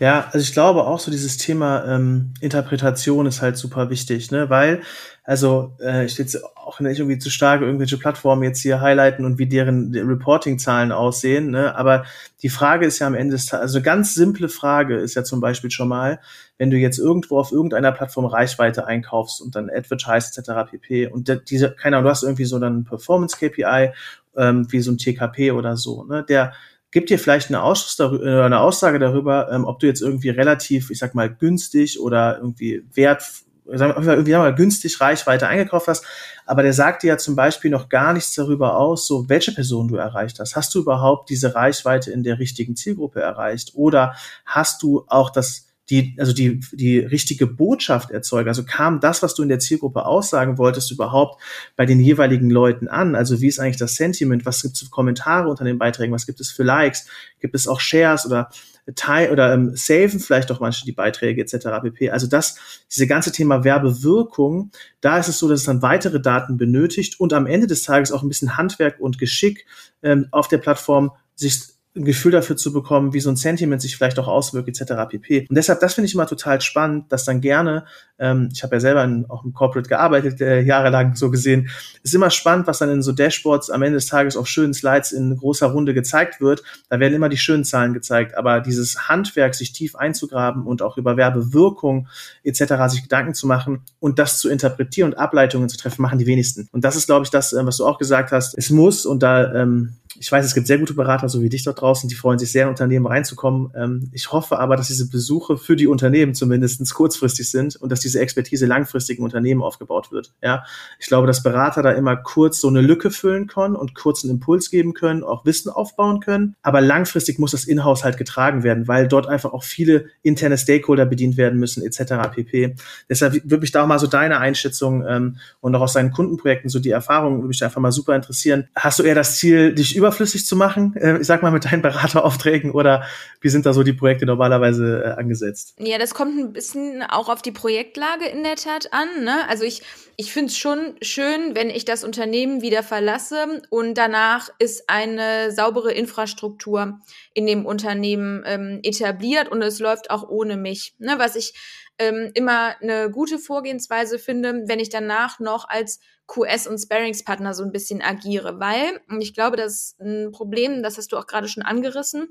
Ja, 0.00 0.26
also 0.26 0.38
ich 0.38 0.52
glaube 0.52 0.84
auch 0.84 1.00
so 1.00 1.10
dieses 1.10 1.38
Thema 1.38 1.84
ähm, 1.86 2.34
Interpretation 2.40 3.24
ist 3.24 3.40
halt 3.40 3.56
super 3.56 3.88
wichtig, 3.88 4.30
ne, 4.30 4.50
weil 4.50 4.82
also 5.22 5.76
äh, 5.80 6.04
ich 6.04 6.18
jetzt 6.18 6.44
auch 6.56 6.80
nicht 6.80 6.98
irgendwie 6.98 7.18
zu 7.18 7.30
stark 7.30 7.62
irgendwelche 7.62 7.96
Plattformen 7.96 8.42
jetzt 8.42 8.60
hier 8.60 8.82
highlighten 8.82 9.24
und 9.24 9.38
wie 9.38 9.46
deren 9.46 9.94
Reporting-Zahlen 9.94 10.92
aussehen, 10.92 11.50
ne, 11.50 11.74
aber 11.74 12.04
die 12.42 12.50
Frage 12.50 12.84
ist 12.84 12.98
ja 12.98 13.06
am 13.06 13.14
Ende 13.14 13.36
des 13.36 13.46
Tages, 13.46 13.62
also 13.62 13.78
eine 13.78 13.84
ganz 13.84 14.14
simple 14.14 14.50
Frage 14.50 14.96
ist 14.96 15.14
ja 15.14 15.24
zum 15.24 15.40
Beispiel 15.40 15.70
schon 15.70 15.88
mal, 15.88 16.20
wenn 16.58 16.70
du 16.70 16.76
jetzt 16.76 16.98
irgendwo 16.98 17.38
auf 17.38 17.52
irgendeiner 17.52 17.92
Plattform 17.92 18.26
Reichweite 18.26 18.86
einkaufst 18.86 19.40
und 19.40 19.54
dann 19.54 19.70
Advertise 19.70 20.28
etc. 20.28 20.70
pp. 20.70 21.08
und 21.08 21.42
diese, 21.50 21.72
keine 21.72 21.96
Ahnung, 21.96 22.04
du 22.04 22.10
hast 22.10 22.22
irgendwie 22.22 22.44
so 22.44 22.58
dann 22.58 22.84
Performance-KPI 22.84 23.92
ähm, 24.36 24.66
wie 24.70 24.80
so 24.80 24.92
ein 24.92 24.98
TKP 24.98 25.52
oder 25.52 25.76
so, 25.76 26.04
ne, 26.04 26.24
der 26.28 26.52
gibt 26.94 27.10
dir 27.10 27.18
vielleicht 27.18 27.48
eine, 27.48 27.58
darüber, 27.98 28.24
äh, 28.24 28.44
eine 28.44 28.60
Aussage 28.60 29.00
darüber, 29.00 29.50
ähm, 29.50 29.64
ob 29.64 29.80
du 29.80 29.86
jetzt 29.88 30.00
irgendwie 30.00 30.30
relativ, 30.30 30.90
ich 30.90 30.98
sag 31.00 31.14
mal, 31.16 31.28
günstig 31.28 31.98
oder 31.98 32.38
irgendwie 32.38 32.84
wert, 32.94 33.24
sagen 33.66 34.06
wir, 34.06 34.12
irgendwie 34.12 34.32
mal 34.32 34.54
günstig 34.54 35.00
Reichweite 35.00 35.48
eingekauft 35.48 35.88
hast, 35.88 36.06
aber 36.46 36.62
der 36.62 36.72
sagt 36.72 37.02
dir 37.02 37.08
ja 37.08 37.18
zum 37.18 37.34
Beispiel 37.34 37.72
noch 37.72 37.88
gar 37.88 38.12
nichts 38.12 38.34
darüber 38.34 38.76
aus, 38.76 39.08
so 39.08 39.28
welche 39.28 39.50
Person 39.50 39.88
du 39.88 39.96
erreicht 39.96 40.38
hast. 40.38 40.54
Hast 40.54 40.72
du 40.74 40.80
überhaupt 40.80 41.30
diese 41.30 41.56
Reichweite 41.56 42.12
in 42.12 42.22
der 42.22 42.38
richtigen 42.38 42.76
Zielgruppe 42.76 43.20
erreicht? 43.20 43.72
Oder 43.74 44.14
hast 44.46 44.82
du 44.84 45.04
auch 45.08 45.30
das 45.30 45.66
die, 45.90 46.16
also 46.18 46.32
die, 46.32 46.60
die 46.72 46.98
richtige 46.98 47.46
Botschaft 47.46 48.10
erzeugen. 48.10 48.48
Also 48.48 48.64
kam 48.64 49.00
das, 49.00 49.22
was 49.22 49.34
du 49.34 49.42
in 49.42 49.48
der 49.48 49.58
Zielgruppe 49.58 50.06
aussagen 50.06 50.56
wolltest, 50.56 50.90
überhaupt 50.90 51.42
bei 51.76 51.84
den 51.84 52.00
jeweiligen 52.00 52.50
Leuten 52.50 52.88
an? 52.88 53.14
Also 53.14 53.40
wie 53.40 53.48
ist 53.48 53.58
eigentlich 53.58 53.76
das 53.76 53.96
Sentiment? 53.96 54.46
Was 54.46 54.62
gibt 54.62 54.74
es 54.74 54.82
für 54.82 54.90
Kommentare 54.90 55.48
unter 55.48 55.64
den 55.64 55.78
Beiträgen? 55.78 56.12
Was 56.12 56.26
gibt 56.26 56.40
es 56.40 56.50
für 56.50 56.62
Likes? 56.62 57.06
Gibt 57.40 57.54
es 57.54 57.68
auch 57.68 57.80
Shares 57.80 58.24
oder 58.24 58.48
Teil 58.96 59.30
oder 59.30 59.54
ähm, 59.54 59.74
saven 59.74 60.20
vielleicht 60.20 60.52
auch 60.52 60.60
manche 60.60 60.84
die 60.84 60.92
Beiträge 60.92 61.40
etc. 61.40 61.66
pp. 61.82 62.10
Also 62.10 62.26
das, 62.26 62.84
diese 62.90 63.06
ganze 63.06 63.32
Thema 63.32 63.64
Werbewirkung, 63.64 64.72
da 65.00 65.18
ist 65.18 65.28
es 65.28 65.38
so, 65.38 65.48
dass 65.48 65.60
es 65.60 65.66
dann 65.66 65.80
weitere 65.80 66.20
Daten 66.20 66.58
benötigt 66.58 67.18
und 67.18 67.32
am 67.32 67.46
Ende 67.46 67.66
des 67.66 67.82
Tages 67.82 68.12
auch 68.12 68.22
ein 68.22 68.28
bisschen 68.28 68.58
Handwerk 68.58 69.00
und 69.00 69.18
Geschick 69.18 69.66
ähm, 70.02 70.28
auf 70.32 70.48
der 70.48 70.58
Plattform 70.58 71.12
sich 71.34 71.73
ein 71.96 72.04
Gefühl 72.04 72.32
dafür 72.32 72.56
zu 72.56 72.72
bekommen, 72.72 73.12
wie 73.12 73.20
so 73.20 73.30
ein 73.30 73.36
Sentiment 73.36 73.80
sich 73.80 73.96
vielleicht 73.96 74.18
auch 74.18 74.26
auswirkt, 74.26 74.68
etc. 74.68 74.94
pp. 75.08 75.46
Und 75.48 75.54
deshalb, 75.54 75.78
das 75.78 75.94
finde 75.94 76.06
ich 76.06 76.14
immer 76.14 76.26
total 76.26 76.60
spannend, 76.60 77.12
dass 77.12 77.24
dann 77.24 77.40
gerne, 77.40 77.84
ähm, 78.18 78.48
ich 78.52 78.64
habe 78.64 78.76
ja 78.76 78.80
selber 78.80 79.04
in, 79.04 79.26
auch 79.28 79.44
im 79.44 79.52
Corporate 79.52 79.88
gearbeitet, 79.88 80.40
äh, 80.40 80.60
jahrelang 80.60 81.14
so 81.14 81.30
gesehen, 81.30 81.68
ist 82.02 82.14
immer 82.14 82.30
spannend, 82.30 82.66
was 82.66 82.78
dann 82.78 82.90
in 82.90 83.00
so 83.00 83.12
Dashboards 83.12 83.70
am 83.70 83.82
Ende 83.82 83.98
des 83.98 84.06
Tages 84.06 84.36
auf 84.36 84.48
schönen 84.48 84.74
Slides 84.74 85.12
in 85.12 85.36
großer 85.36 85.68
Runde 85.68 85.94
gezeigt 85.94 86.40
wird. 86.40 86.64
Da 86.88 86.98
werden 86.98 87.14
immer 87.14 87.28
die 87.28 87.36
schönen 87.36 87.64
Zahlen 87.64 87.94
gezeigt, 87.94 88.36
aber 88.36 88.60
dieses 88.60 89.08
Handwerk, 89.08 89.54
sich 89.54 89.72
tief 89.72 89.94
einzugraben 89.94 90.66
und 90.66 90.82
auch 90.82 90.96
über 90.96 91.16
Werbewirkung 91.16 92.08
etc. 92.42 92.74
sich 92.88 93.02
Gedanken 93.04 93.34
zu 93.34 93.46
machen 93.46 93.82
und 94.00 94.18
das 94.18 94.40
zu 94.40 94.48
interpretieren 94.48 95.12
und 95.12 95.18
Ableitungen 95.18 95.68
zu 95.68 95.76
treffen, 95.76 96.02
machen 96.02 96.18
die 96.18 96.26
wenigsten. 96.26 96.68
Und 96.72 96.84
das 96.84 96.96
ist, 96.96 97.06
glaube 97.06 97.24
ich, 97.24 97.30
das, 97.30 97.52
äh, 97.52 97.64
was 97.64 97.76
du 97.76 97.86
auch 97.86 97.98
gesagt 97.98 98.32
hast. 98.32 98.58
Es 98.58 98.70
muss, 98.70 99.06
und 99.06 99.22
da 99.22 99.54
ähm, 99.54 99.94
ich 100.18 100.30
weiß, 100.30 100.44
es 100.44 100.54
gibt 100.54 100.66
sehr 100.66 100.78
gute 100.78 100.94
Berater, 100.94 101.28
so 101.28 101.42
wie 101.42 101.48
dich 101.48 101.64
dort 101.64 101.80
draußen, 101.80 102.08
die 102.08 102.14
freuen 102.14 102.38
sich 102.38 102.52
sehr, 102.52 102.64
in 102.64 102.68
Unternehmen 102.68 103.06
reinzukommen. 103.06 103.70
Ähm, 103.76 104.10
ich 104.12 104.32
hoffe 104.32 104.58
aber, 104.58 104.76
dass 104.76 104.88
diese 104.88 105.08
Besuche 105.08 105.56
für 105.56 105.76
die 105.76 105.86
Unternehmen 105.86 106.34
zumindest 106.34 106.92
kurzfristig 106.94 107.50
sind 107.50 107.76
und 107.76 107.90
dass 107.90 108.00
diese 108.00 108.20
Expertise 108.20 108.66
langfristig 108.66 109.18
im 109.18 109.24
Unternehmen 109.24 109.62
aufgebaut 109.62 110.12
wird. 110.12 110.32
Ja, 110.42 110.64
ich 110.98 111.06
glaube, 111.06 111.26
dass 111.26 111.42
Berater 111.42 111.82
da 111.82 111.92
immer 111.92 112.16
kurz 112.16 112.60
so 112.60 112.68
eine 112.68 112.80
Lücke 112.80 113.10
füllen 113.10 113.46
können 113.46 113.76
und 113.76 113.94
kurz 113.94 114.24
einen 114.24 114.34
Impuls 114.34 114.70
geben 114.70 114.94
können, 114.94 115.24
auch 115.24 115.44
Wissen 115.44 115.70
aufbauen 115.70 116.20
können. 116.20 116.56
Aber 116.62 116.80
langfristig 116.80 117.38
muss 117.38 117.52
das 117.52 117.64
Inhouse 117.64 118.04
halt 118.04 118.16
getragen 118.16 118.62
werden, 118.62 118.88
weil 118.88 119.08
dort 119.08 119.26
einfach 119.26 119.52
auch 119.52 119.64
viele 119.64 120.06
interne 120.22 120.58
Stakeholder 120.58 121.06
bedient 121.06 121.36
werden 121.36 121.58
müssen, 121.58 121.84
etc. 121.84 122.14
pp. 122.32 122.76
Deshalb 123.08 123.34
würde 123.44 123.60
mich 123.60 123.72
da 123.72 123.82
auch 123.82 123.86
mal 123.86 123.98
so 123.98 124.06
deine 124.06 124.38
Einschätzung 124.38 125.04
ähm, 125.06 125.36
und 125.60 125.74
auch 125.74 125.80
aus 125.80 125.94
deinen 125.94 126.12
Kundenprojekten 126.12 126.70
so 126.70 126.78
die 126.78 126.90
Erfahrung 126.90 127.36
würde 127.36 127.48
mich 127.48 127.64
einfach 127.64 127.80
mal 127.80 127.92
super 127.92 128.14
interessieren. 128.14 128.68
Hast 128.74 128.98
du 128.98 129.02
eher 129.02 129.14
das 129.14 129.36
Ziel, 129.38 129.74
dich 129.74 129.96
überflüssig 130.04 130.44
zu 130.44 130.54
machen, 130.54 130.94
äh, 130.96 131.18
ich 131.18 131.26
sag 131.26 131.42
mal 131.42 131.50
mit 131.50 131.64
deinen 131.64 131.82
Berateraufträgen 131.82 132.72
oder 132.72 133.04
wie 133.40 133.48
sind 133.48 133.64
da 133.66 133.72
so 133.72 133.82
die 133.82 133.94
Projekte 133.94 134.26
normalerweise 134.26 135.02
äh, 135.02 135.20
angesetzt? 135.20 135.74
Ja, 135.78 135.98
das 135.98 136.14
kommt 136.14 136.38
ein 136.38 136.52
bisschen 136.52 137.02
auch 137.02 137.28
auf 137.28 137.40
die 137.40 137.52
Projektlage 137.52 138.26
in 138.26 138.42
der 138.42 138.56
Tat 138.56 138.92
an. 138.92 139.24
Ne? 139.24 139.48
Also 139.48 139.64
ich, 139.64 139.82
ich 140.16 140.32
finde 140.32 140.50
es 140.50 140.58
schon 140.58 140.94
schön, 141.00 141.54
wenn 141.54 141.70
ich 141.70 141.84
das 141.84 142.04
Unternehmen 142.04 142.60
wieder 142.60 142.82
verlasse 142.82 143.62
und 143.70 143.94
danach 143.94 144.50
ist 144.58 144.90
eine 144.90 145.50
saubere 145.52 145.92
Infrastruktur 145.92 147.00
in 147.32 147.46
dem 147.46 147.64
Unternehmen 147.64 148.42
ähm, 148.46 148.80
etabliert 148.82 149.48
und 149.48 149.62
es 149.62 149.78
läuft 149.78 150.10
auch 150.10 150.28
ohne 150.28 150.56
mich. 150.56 150.94
Ne? 150.98 151.14
Was 151.16 151.34
ich 151.34 151.54
ähm, 151.98 152.30
immer 152.34 152.74
eine 152.80 153.10
gute 153.10 153.38
Vorgehensweise 153.38 154.18
finde, 154.18 154.64
wenn 154.66 154.80
ich 154.80 154.88
danach 154.88 155.38
noch 155.38 155.68
als 155.68 156.00
QS 156.26 156.66
und 156.66 156.78
Sparingspartner 156.78 157.54
so 157.54 157.62
ein 157.62 157.72
bisschen 157.72 158.02
agiere, 158.02 158.58
weil 158.58 159.00
ich 159.20 159.34
glaube, 159.34 159.56
das 159.56 159.72
ist 159.74 160.00
ein 160.00 160.32
Problem, 160.32 160.82
das 160.82 160.98
hast 160.98 161.12
du 161.12 161.16
auch 161.16 161.26
gerade 161.26 161.48
schon 161.48 161.62
angerissen. 161.62 162.28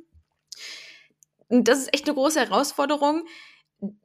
Das 1.50 1.80
ist 1.80 1.94
echt 1.94 2.08
eine 2.08 2.16
große 2.16 2.40
Herausforderung, 2.40 3.26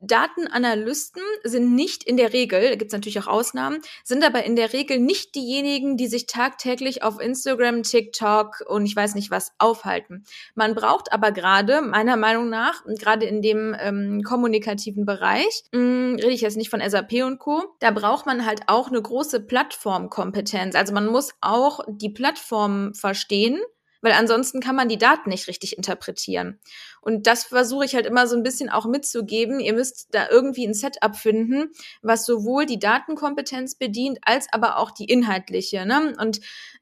Datenanalysten 0.00 1.22
sind 1.44 1.74
nicht 1.74 2.02
in 2.04 2.16
der 2.16 2.32
Regel, 2.32 2.62
da 2.62 2.76
gibt 2.76 2.90
es 2.90 2.92
natürlich 2.92 3.20
auch 3.20 3.26
Ausnahmen, 3.26 3.80
sind 4.04 4.24
aber 4.24 4.44
in 4.44 4.56
der 4.56 4.72
Regel 4.72 4.98
nicht 4.98 5.34
diejenigen, 5.34 5.96
die 5.96 6.08
sich 6.08 6.26
tagtäglich 6.26 7.02
auf 7.02 7.20
Instagram, 7.20 7.82
TikTok 7.82 8.64
und 8.66 8.86
ich 8.86 8.96
weiß 8.96 9.14
nicht 9.14 9.30
was 9.30 9.52
aufhalten. 9.58 10.24
Man 10.54 10.74
braucht 10.74 11.12
aber 11.12 11.32
gerade, 11.32 11.82
meiner 11.82 12.16
Meinung 12.16 12.48
nach, 12.48 12.84
gerade 12.86 13.26
in 13.26 13.42
dem 13.42 13.76
ähm, 13.78 14.22
kommunikativen 14.22 15.04
Bereich, 15.04 15.64
mh, 15.72 15.80
hm, 15.80 16.14
rede 16.16 16.32
ich 16.32 16.40
jetzt 16.40 16.56
nicht 16.56 16.70
von 16.70 16.80
SAP 16.80 17.24
und 17.24 17.38
Co., 17.38 17.62
da 17.80 17.90
braucht 17.90 18.26
man 18.26 18.44
halt 18.44 18.62
auch 18.66 18.88
eine 18.88 19.00
große 19.00 19.40
Plattformkompetenz. 19.40 20.74
Also 20.74 20.92
man 20.92 21.06
muss 21.06 21.32
auch 21.40 21.80
die 21.88 22.10
Plattform 22.10 22.94
verstehen 22.94 23.60
weil 24.00 24.12
ansonsten 24.12 24.60
kann 24.60 24.76
man 24.76 24.88
die 24.88 24.98
Daten 24.98 25.30
nicht 25.30 25.48
richtig 25.48 25.76
interpretieren. 25.76 26.60
Und 27.00 27.26
das 27.26 27.44
versuche 27.44 27.84
ich 27.84 27.94
halt 27.94 28.06
immer 28.06 28.26
so 28.26 28.36
ein 28.36 28.42
bisschen 28.42 28.68
auch 28.68 28.86
mitzugeben. 28.86 29.60
Ihr 29.60 29.72
müsst 29.72 30.08
da 30.12 30.28
irgendwie 30.30 30.66
ein 30.66 30.74
Setup 30.74 31.16
finden, 31.16 31.70
was 32.02 32.26
sowohl 32.26 32.66
die 32.66 32.78
Datenkompetenz 32.78 33.76
bedient, 33.76 34.18
als 34.22 34.46
aber 34.52 34.78
auch 34.78 34.90
die 34.90 35.06
inhaltliche. 35.06 35.86
Ne? 35.86 36.14
Und 36.20 36.40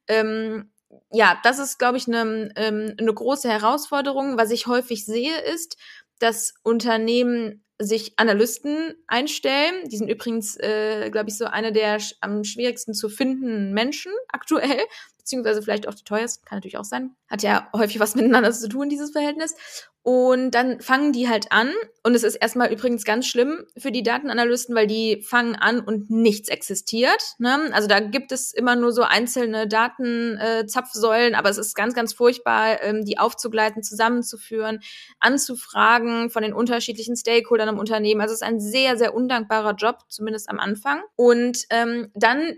ähm, 0.09 0.71
ja, 1.13 1.39
das 1.43 1.59
ist, 1.59 1.79
glaube 1.79 1.99
ich, 1.99 2.07
eine, 2.07 2.53
ähm, 2.57 2.95
eine 2.99 3.15
große 3.15 3.49
Herausforderung. 3.49 4.39
Was 4.39 4.51
ich 4.51 4.67
häufig 4.67 5.05
sehe, 5.05 5.39
ist, 5.55 5.77
dass 6.19 6.55
Unternehmen 6.63 7.63
sich 7.79 8.19
Analysten 8.19 8.95
einstellen. 9.07 9.89
Die 9.89 9.97
sind 9.99 10.09
übrigens, 10.09 10.57
äh, 10.57 11.11
glaube 11.11 11.29
ich, 11.29 11.37
so 11.37 11.45
eine 11.45 11.73
der 11.73 11.99
am 12.21 12.45
schwierigsten 12.45 12.95
zu 12.95 13.09
finden 13.09 13.73
Menschen 13.73 14.13
aktuell, 14.29 14.81
beziehungsweise 15.27 15.61
vielleicht 15.61 15.89
auch 15.89 15.95
die 15.95 16.05
teuersten, 16.05 16.45
kann 16.45 16.59
natürlich 16.59 16.79
auch 16.79 16.85
sein. 16.85 17.17
Hat 17.29 17.43
ja 17.43 17.69
häufig 17.75 17.99
was 17.99 18.15
miteinander 18.15 18.53
zu 18.53 18.69
tun, 18.69 18.89
dieses 18.89 19.11
Verhältnis. 19.11 19.57
Und 20.03 20.53
dann 20.53 20.81
fangen 20.81 21.13
die 21.13 21.29
halt 21.29 21.51
an, 21.51 21.73
und 22.05 22.15
es 22.15 22.23
ist 22.23 22.37
erstmal 22.37 22.73
übrigens 22.73 23.05
ganz 23.05 23.27
schlimm 23.27 23.65
für 23.77 23.91
die 23.91 24.05
Datenanalysten, 24.05 24.73
weil 24.77 24.87
die 24.87 25.21
fangen 25.23 25.57
an 25.57 25.81
und 25.81 26.11
nichts 26.11 26.49
existiert. 26.49 27.21
Ne? 27.39 27.71
Also 27.73 27.89
da 27.89 27.99
gibt 27.99 28.31
es 28.31 28.55
immer 28.55 28.77
nur 28.77 28.93
so 28.93 29.03
einzelne 29.03 29.67
Datenzapfsäulen, 29.67 31.35
äh, 31.35 31.37
aber 31.37 31.51
es 31.51 31.59
ist 31.59 31.75
ganz, 31.75 31.93
ganz 31.93 32.13
furchtbar, 32.13 32.85
ähm, 32.85 33.05
die 33.05 33.19
aufzugleiten, 33.19 33.83
zusammenzuführen, 33.83 34.79
anzufragen 35.19 36.31
von 36.31 36.45
den 36.45 36.53
unterschiedlichen 36.53 37.17
Stakeholdern 37.17 37.71
im 37.71 37.79
Unternehmen. 37.81 38.21
Also 38.21 38.33
es 38.33 38.43
ist 38.43 38.47
ein 38.47 38.61
sehr, 38.61 38.97
sehr 38.97 39.13
undankbarer 39.13 39.75
Job, 39.75 40.05
zumindest 40.09 40.49
am 40.49 40.61
Anfang. 40.61 41.03
Und 41.17 41.65
ähm, 41.71 42.13
dann 42.15 42.55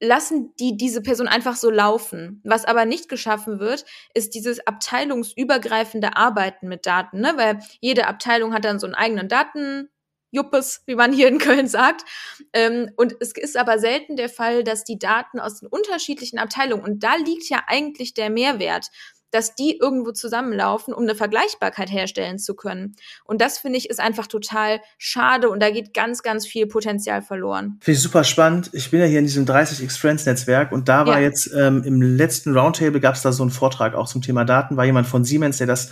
lassen 0.00 0.54
die 0.58 0.76
diese 0.76 1.02
Person 1.02 1.28
einfach 1.28 1.56
so 1.56 1.70
laufen. 1.70 2.40
Was 2.44 2.64
aber 2.64 2.84
nicht 2.84 3.08
geschaffen 3.08 3.60
wird, 3.60 3.84
ist 4.14 4.34
dieses 4.34 4.66
abteilungsübergreifende 4.66 6.16
Arbeiten 6.16 6.68
mit 6.68 6.86
Daten, 6.86 7.20
ne? 7.20 7.32
weil 7.36 7.60
jede 7.80 8.06
Abteilung 8.06 8.54
hat 8.54 8.64
dann 8.64 8.78
so 8.78 8.86
einen 8.86 8.94
eigenen 8.94 9.28
Daten. 9.28 9.88
Juppes, 10.34 10.82
wie 10.86 10.96
man 10.96 11.12
hier 11.12 11.28
in 11.28 11.38
Köln 11.38 11.68
sagt. 11.68 12.04
Ähm, 12.52 12.90
und 12.96 13.14
es 13.20 13.32
ist 13.32 13.56
aber 13.56 13.78
selten 13.78 14.16
der 14.16 14.28
Fall, 14.28 14.64
dass 14.64 14.82
die 14.82 14.98
Daten 14.98 15.38
aus 15.38 15.60
den 15.60 15.68
unterschiedlichen 15.68 16.38
Abteilungen, 16.38 16.82
und 16.82 17.04
da 17.04 17.14
liegt 17.14 17.48
ja 17.48 17.62
eigentlich 17.68 18.14
der 18.14 18.30
Mehrwert, 18.30 18.88
dass 19.34 19.54
die 19.54 19.76
irgendwo 19.76 20.12
zusammenlaufen, 20.12 20.94
um 20.94 21.02
eine 21.02 21.16
Vergleichbarkeit 21.16 21.90
herstellen 21.90 22.38
zu 22.38 22.54
können. 22.54 22.94
Und 23.24 23.40
das 23.40 23.58
finde 23.58 23.78
ich 23.78 23.90
ist 23.90 23.98
einfach 23.98 24.28
total 24.28 24.80
schade 24.96 25.50
und 25.50 25.60
da 25.60 25.70
geht 25.70 25.92
ganz, 25.92 26.22
ganz 26.22 26.46
viel 26.46 26.66
Potenzial 26.66 27.20
verloren. 27.20 27.78
Finde 27.80 27.96
ich 27.96 28.02
super 28.02 28.22
spannend. 28.22 28.70
Ich 28.72 28.90
bin 28.90 29.00
ja 29.00 29.06
hier 29.06 29.18
in 29.18 29.24
diesem 29.24 29.44
30x 29.44 29.98
Friends 29.98 30.24
Netzwerk 30.24 30.70
und 30.70 30.88
da 30.88 31.06
war 31.06 31.18
ja. 31.18 31.26
jetzt 31.26 31.50
ähm, 31.52 31.82
im 31.84 32.00
letzten 32.00 32.56
Roundtable 32.56 33.00
gab 33.00 33.16
es 33.16 33.22
da 33.22 33.32
so 33.32 33.42
einen 33.42 33.50
Vortrag 33.50 33.94
auch 33.94 34.06
zum 34.06 34.22
Thema 34.22 34.44
Daten, 34.44 34.76
war 34.76 34.84
jemand 34.84 35.08
von 35.08 35.24
Siemens, 35.24 35.58
der 35.58 35.66
das 35.66 35.90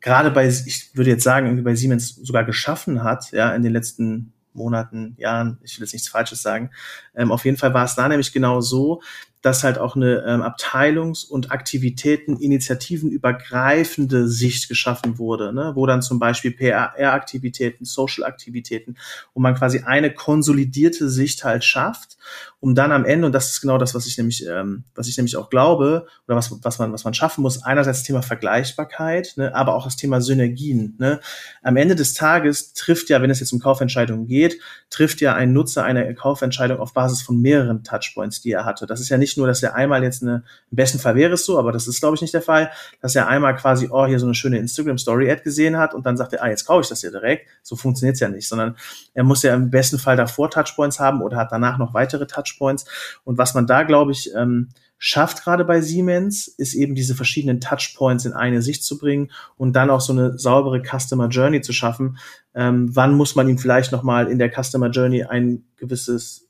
gerade 0.00 0.30
bei, 0.30 0.48
ich 0.48 0.90
würde 0.94 1.10
jetzt 1.10 1.24
sagen, 1.24 1.46
irgendwie 1.46 1.64
bei 1.64 1.74
Siemens 1.74 2.16
sogar 2.16 2.44
geschaffen 2.44 3.04
hat, 3.04 3.30
ja, 3.32 3.54
in 3.54 3.62
den 3.62 3.72
letzten 3.72 4.32
Monaten, 4.56 5.14
Jahren, 5.18 5.58
ich 5.62 5.78
will 5.78 5.84
jetzt 5.84 5.92
nichts 5.92 6.08
Falsches 6.08 6.42
sagen. 6.42 6.70
Ähm, 7.14 7.30
auf 7.30 7.44
jeden 7.44 7.56
Fall 7.56 7.74
war 7.74 7.84
es 7.84 7.94
da 7.94 8.08
nämlich 8.08 8.32
genau 8.32 8.60
so, 8.60 9.02
dass 9.46 9.62
halt 9.62 9.78
auch 9.78 9.94
eine 9.94 10.24
ähm, 10.26 10.42
Abteilungs- 10.42 11.24
und 11.24 11.52
Aktivitäten, 11.52 12.36
Initiativen 12.36 13.12
übergreifende 13.12 14.26
Sicht 14.26 14.68
geschaffen 14.68 15.18
wurde, 15.18 15.52
ne? 15.52 15.70
wo 15.76 15.86
dann 15.86 16.02
zum 16.02 16.18
Beispiel 16.18 16.50
PR-Aktivitäten, 16.50 17.84
Social-Aktivitäten, 17.84 18.96
wo 19.34 19.40
man 19.40 19.54
quasi 19.54 19.84
eine 19.86 20.12
konsolidierte 20.12 21.08
Sicht 21.08 21.44
halt 21.44 21.62
schafft, 21.62 22.16
um 22.58 22.74
dann 22.74 22.90
am 22.90 23.04
Ende, 23.04 23.26
und 23.26 23.32
das 23.32 23.52
ist 23.52 23.60
genau 23.60 23.78
das, 23.78 23.94
was 23.94 24.08
ich 24.08 24.18
nämlich, 24.18 24.44
ähm, 24.44 24.82
was 24.96 25.06
ich 25.06 25.16
nämlich 25.16 25.36
auch 25.36 25.48
glaube, 25.48 26.08
oder 26.26 26.36
was, 26.36 26.50
was 26.64 26.80
man, 26.80 26.92
was 26.92 27.04
man 27.04 27.14
schaffen 27.14 27.42
muss, 27.42 27.62
einerseits 27.62 27.98
das 27.98 28.06
Thema 28.06 28.22
Vergleichbarkeit, 28.22 29.34
ne? 29.36 29.54
aber 29.54 29.76
auch 29.76 29.84
das 29.84 29.94
Thema 29.94 30.20
Synergien. 30.20 30.96
Ne? 30.98 31.20
Am 31.62 31.76
Ende 31.76 31.94
des 31.94 32.14
Tages 32.14 32.72
trifft 32.72 33.10
ja, 33.10 33.22
wenn 33.22 33.30
es 33.30 33.38
jetzt 33.38 33.52
um 33.52 33.60
Kaufentscheidungen 33.60 34.26
geht, 34.26 34.58
trifft 34.90 35.20
ja 35.20 35.36
ein 35.36 35.52
Nutzer 35.52 35.84
eine 35.84 36.12
Kaufentscheidung 36.16 36.80
auf 36.80 36.94
Basis 36.94 37.22
von 37.22 37.40
mehreren 37.40 37.84
Touchpoints, 37.84 38.40
die 38.40 38.50
er 38.50 38.64
hatte. 38.64 38.86
Das 38.86 39.00
ist 39.00 39.08
ja 39.08 39.18
nicht 39.18 39.35
nur, 39.36 39.46
dass 39.46 39.62
er 39.62 39.74
einmal 39.74 40.02
jetzt 40.02 40.22
eine, 40.22 40.42
im 40.70 40.76
besten 40.76 40.98
Fall 40.98 41.14
wäre 41.14 41.34
es 41.34 41.44
so, 41.44 41.58
aber 41.58 41.72
das 41.72 41.88
ist, 41.88 42.00
glaube 42.00 42.14
ich, 42.14 42.22
nicht 42.22 42.34
der 42.34 42.42
Fall, 42.42 42.70
dass 43.00 43.14
er 43.14 43.28
einmal 43.28 43.56
quasi, 43.56 43.88
oh, 43.90 44.06
hier 44.06 44.18
so 44.18 44.26
eine 44.26 44.34
schöne 44.34 44.58
Instagram-Story-Ad 44.58 45.42
gesehen 45.42 45.76
hat 45.76 45.94
und 45.94 46.06
dann 46.06 46.16
sagt 46.16 46.32
er, 46.32 46.42
ah, 46.42 46.48
jetzt 46.48 46.66
kaufe 46.66 46.82
ich 46.82 46.88
das 46.88 47.02
ja 47.02 47.10
direkt. 47.10 47.48
So 47.62 47.76
funktioniert's 47.76 48.20
ja 48.20 48.28
nicht, 48.28 48.48
sondern 48.48 48.76
er 49.14 49.24
muss 49.24 49.42
ja 49.42 49.54
im 49.54 49.70
besten 49.70 49.98
Fall 49.98 50.16
davor 50.16 50.50
Touchpoints 50.50 51.00
haben 51.00 51.22
oder 51.22 51.36
hat 51.36 51.52
danach 51.52 51.78
noch 51.78 51.94
weitere 51.94 52.26
Touchpoints. 52.26 52.84
Und 53.24 53.38
was 53.38 53.54
man 53.54 53.66
da, 53.66 53.82
glaube 53.82 54.12
ich, 54.12 54.34
ähm, 54.34 54.68
schafft 54.98 55.44
gerade 55.44 55.64
bei 55.64 55.80
Siemens, 55.80 56.48
ist 56.48 56.74
eben 56.74 56.94
diese 56.94 57.14
verschiedenen 57.14 57.60
Touchpoints 57.60 58.24
in 58.24 58.32
eine 58.32 58.62
Sicht 58.62 58.82
zu 58.84 58.98
bringen 58.98 59.30
und 59.56 59.74
dann 59.74 59.90
auch 59.90 60.00
so 60.00 60.12
eine 60.12 60.38
saubere 60.38 60.82
Customer 60.82 61.28
Journey 61.28 61.60
zu 61.60 61.72
schaffen. 61.72 62.18
Ähm, 62.54 62.94
wann 62.94 63.14
muss 63.14 63.34
man 63.36 63.48
ihm 63.48 63.58
vielleicht 63.58 63.92
nochmal 63.92 64.28
in 64.28 64.38
der 64.38 64.50
Customer 64.50 64.88
Journey 64.88 65.24
ein 65.24 65.64
gewisses 65.76 66.48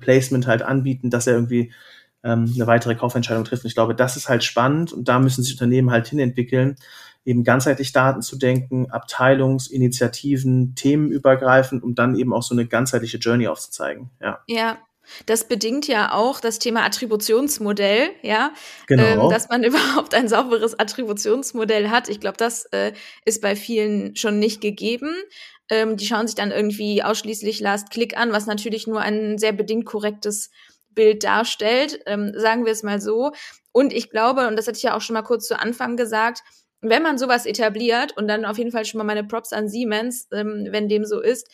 Placement 0.00 0.46
halt 0.46 0.62
anbieten, 0.62 1.10
dass 1.10 1.26
er 1.26 1.34
irgendwie 1.34 1.72
ähm, 2.24 2.50
eine 2.54 2.66
weitere 2.66 2.94
Kaufentscheidung 2.94 3.44
trifft. 3.44 3.64
Und 3.64 3.68
ich 3.68 3.74
glaube, 3.74 3.94
das 3.94 4.16
ist 4.16 4.28
halt 4.28 4.42
spannend 4.42 4.92
und 4.92 5.08
da 5.08 5.18
müssen 5.18 5.44
sich 5.44 5.52
Unternehmen 5.52 5.90
halt 5.90 6.08
hinentwickeln, 6.08 6.76
eben 7.24 7.44
ganzheitlich 7.44 7.92
Daten 7.92 8.22
zu 8.22 8.36
denken, 8.36 8.90
Abteilungsinitiativen, 8.90 10.74
themenübergreifend, 10.74 11.82
um 11.82 11.94
dann 11.94 12.16
eben 12.16 12.32
auch 12.32 12.42
so 12.42 12.54
eine 12.54 12.66
ganzheitliche 12.66 13.18
Journey 13.18 13.46
aufzuzeigen. 13.46 14.10
Ja. 14.20 14.40
Ja, 14.46 14.78
das 15.26 15.48
bedingt 15.48 15.86
ja 15.86 16.12
auch 16.12 16.40
das 16.40 16.58
Thema 16.58 16.84
Attributionsmodell, 16.84 18.10
ja, 18.22 18.52
genau. 18.86 19.24
ähm, 19.26 19.30
dass 19.30 19.48
man 19.48 19.62
überhaupt 19.64 20.14
ein 20.14 20.28
sauberes 20.28 20.78
Attributionsmodell 20.78 21.90
hat. 21.90 22.08
Ich 22.08 22.20
glaube, 22.20 22.36
das 22.36 22.64
äh, 22.66 22.92
ist 23.24 23.42
bei 23.42 23.56
vielen 23.56 24.16
schon 24.16 24.38
nicht 24.38 24.60
gegeben. 24.60 25.14
Ähm, 25.70 25.96
die 25.96 26.06
schauen 26.06 26.26
sich 26.26 26.36
dann 26.36 26.50
irgendwie 26.50 27.02
ausschließlich 27.02 27.60
Last 27.60 27.90
Click 27.90 28.18
an, 28.18 28.32
was 28.32 28.46
natürlich 28.46 28.86
nur 28.86 29.00
ein 29.00 29.38
sehr 29.38 29.52
bedingt 29.52 29.86
korrektes 29.86 30.50
Bild 30.94 31.24
darstellt, 31.24 32.00
ähm, 32.06 32.32
sagen 32.36 32.64
wir 32.64 32.72
es 32.72 32.82
mal 32.82 33.00
so. 33.00 33.32
Und 33.72 33.92
ich 33.92 34.10
glaube, 34.10 34.46
und 34.46 34.56
das 34.56 34.66
hatte 34.66 34.76
ich 34.76 34.84
ja 34.84 34.96
auch 34.96 35.00
schon 35.00 35.14
mal 35.14 35.22
kurz 35.22 35.46
zu 35.48 35.58
Anfang 35.58 35.96
gesagt, 35.96 36.42
wenn 36.80 37.02
man 37.02 37.18
sowas 37.18 37.46
etabliert 37.46 38.16
und 38.16 38.28
dann 38.28 38.44
auf 38.44 38.58
jeden 38.58 38.70
Fall 38.70 38.84
schon 38.84 38.98
mal 38.98 39.04
meine 39.04 39.24
Props 39.24 39.52
an 39.52 39.68
Siemens, 39.68 40.28
ähm, 40.32 40.68
wenn 40.70 40.88
dem 40.88 41.04
so 41.04 41.20
ist, 41.20 41.48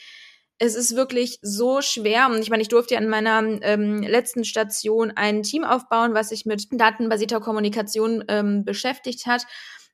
es 0.58 0.74
ist 0.74 0.94
wirklich 0.94 1.38
so 1.40 1.80
schwer. 1.80 2.26
Und 2.26 2.40
ich 2.40 2.50
meine, 2.50 2.62
ich 2.62 2.68
durfte 2.68 2.94
ja 2.94 3.00
an 3.00 3.08
meiner 3.08 3.42
ähm, 3.62 4.02
letzten 4.02 4.44
Station 4.44 5.10
ein 5.14 5.42
Team 5.42 5.64
aufbauen, 5.64 6.12
was 6.12 6.28
sich 6.28 6.44
mit 6.44 6.68
datenbasierter 6.70 7.40
Kommunikation 7.40 8.24
ähm, 8.28 8.64
beschäftigt 8.64 9.26
hat. 9.26 9.46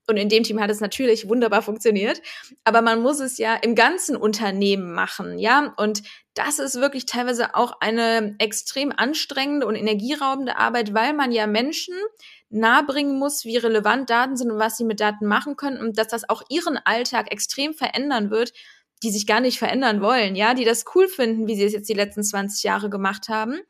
Und 0.09 0.17
in 0.17 0.29
dem 0.29 0.45
Team 0.45 0.61
hat 0.61 0.71
es 0.71 0.81
natürlich 0.81 1.29
wunderbar 1.29 1.63
funktioniert. 1.63 2.23
Aber 2.65 2.81
man 2.81 3.03
muss 3.03 3.21
es 3.21 3.39
ja 3.39 3.55
im 3.55 3.75
ganzen 3.75 4.17
Unternehmen 4.17 4.93
machen, 4.93 5.39
ja. 5.39 5.75
Und 5.77 6.03
das 6.35 6.59
ist 6.59 6.77
wirklich 6.81 7.07
teilweise 7.07 7.55
auch 7.55 7.81
eine 7.81 8.37
extrem 8.39 8.93
anstrengende 8.97 9.67
und 9.67 9.75
energieraubende 9.75 10.57
Arbeit, 10.57 10.95
weil 10.95 11.13
man 11.13 11.33
ja 11.33 11.47
Menschen 11.47 11.95
nahebringen 12.51 13.19
muss, 13.19 13.45
wie 13.45 13.57
relevant 13.57 14.11
Daten 14.11 14.37
sind 14.37 14.51
und 14.51 14.59
was 14.59 14.77
sie 14.77 14.85
mit 14.85 15.01
Daten 15.01 15.27
machen 15.27 15.57
können 15.57 15.79
und 15.79 15.99
dass 15.99 16.09
das 16.09 16.29
auch 16.29 16.43
ihren 16.49 16.77
Alltag 16.77 17.33
extrem 17.33 17.75
verändern 17.75 18.31
wird, 18.31 18.53
die 19.03 19.11
sich 19.11 19.27
gar 19.27 19.41
nicht 19.41 19.59
verändern 19.59 20.01
wollen, 20.01 20.37
ja, 20.37 20.55
die 20.55 20.65
das 20.65 20.85
cool 20.95 21.09
finden, 21.09 21.47
wie 21.47 21.57
sie 21.57 21.65
es 21.65 21.73
jetzt 21.73 21.89
die 21.89 21.95
letzten 21.95 22.23
20 22.23 22.63
Jahre 22.63 22.89
gemacht 22.91 23.29
haben. 23.29 23.61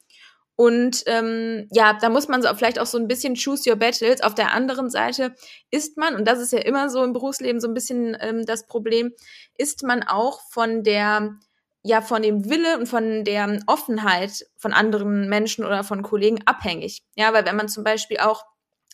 Und 0.57 1.03
ähm, 1.07 1.69
ja, 1.71 1.93
da 1.93 2.09
muss 2.09 2.29
man 2.29 2.43
so 2.43 2.49
vielleicht 2.55 2.79
auch 2.79 2.87
so 2.87 2.99
ein 2.99 3.09
bisschen 3.09 3.35
choose 3.35 3.69
your 3.69 3.77
battles. 3.77 4.23
Auf 4.23 4.35
der 4.35 4.53
anderen 4.53 4.89
Seite 4.89 5.35
ist 5.71 5.99
man, 5.99 6.17
und 6.17 6.27
das 6.27 6.41
ist 6.41 6.53
ja 6.53 6.61
immer 6.61 6.89
so 6.89 7.05
im 7.05 7.13
Berufsleben 7.13 7.61
so 7.61 7.69
ein 7.69 7.75
bisschen 7.75 8.17
ähm, 8.21 8.47
das 8.47 8.67
Problem, 8.67 9.13
ist 9.59 9.83
man 9.83 10.03
auch 10.03 10.41
von 10.51 10.83
der, 10.83 11.37
ja, 11.83 12.01
von 12.01 12.23
dem 12.23 12.49
Wille 12.49 12.79
und 12.79 12.87
von 12.87 13.25
der 13.25 13.61
Offenheit 13.67 14.47
von 14.57 14.73
anderen 14.73 15.29
Menschen 15.29 15.65
oder 15.65 15.85
von 15.85 16.03
Kollegen 16.03 16.41
abhängig. 16.47 17.03
Ja, 17.17 17.35
weil 17.35 17.45
wenn 17.45 17.57
man 17.57 17.69
zum 17.69 17.85
Beispiel 17.85 18.19
auch 18.19 18.43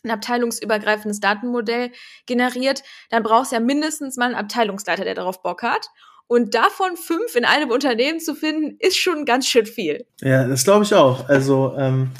ein 0.03 0.11
abteilungsübergreifendes 0.11 1.21
Datenmodell 1.21 1.91
generiert, 2.25 2.83
dann 3.09 3.23
braucht 3.23 3.45
es 3.45 3.51
ja 3.51 3.61
mindestens 3.61 4.17
mal 4.17 4.25
einen 4.25 4.35
Abteilungsleiter, 4.35 5.05
der 5.05 5.15
darauf 5.15 5.41
Bock 5.41 5.63
hat. 5.63 5.87
Und 6.27 6.55
davon 6.55 6.95
fünf 6.95 7.35
in 7.35 7.45
einem 7.45 7.69
Unternehmen 7.69 8.19
zu 8.19 8.33
finden, 8.33 8.77
ist 8.79 8.97
schon 8.97 9.25
ganz 9.25 9.47
schön 9.47 9.65
viel. 9.65 10.05
Ja, 10.21 10.47
das 10.47 10.63
glaube 10.63 10.83
ich 10.83 10.93
auch. 10.93 11.27
Also 11.29 11.75
ähm, 11.77 12.11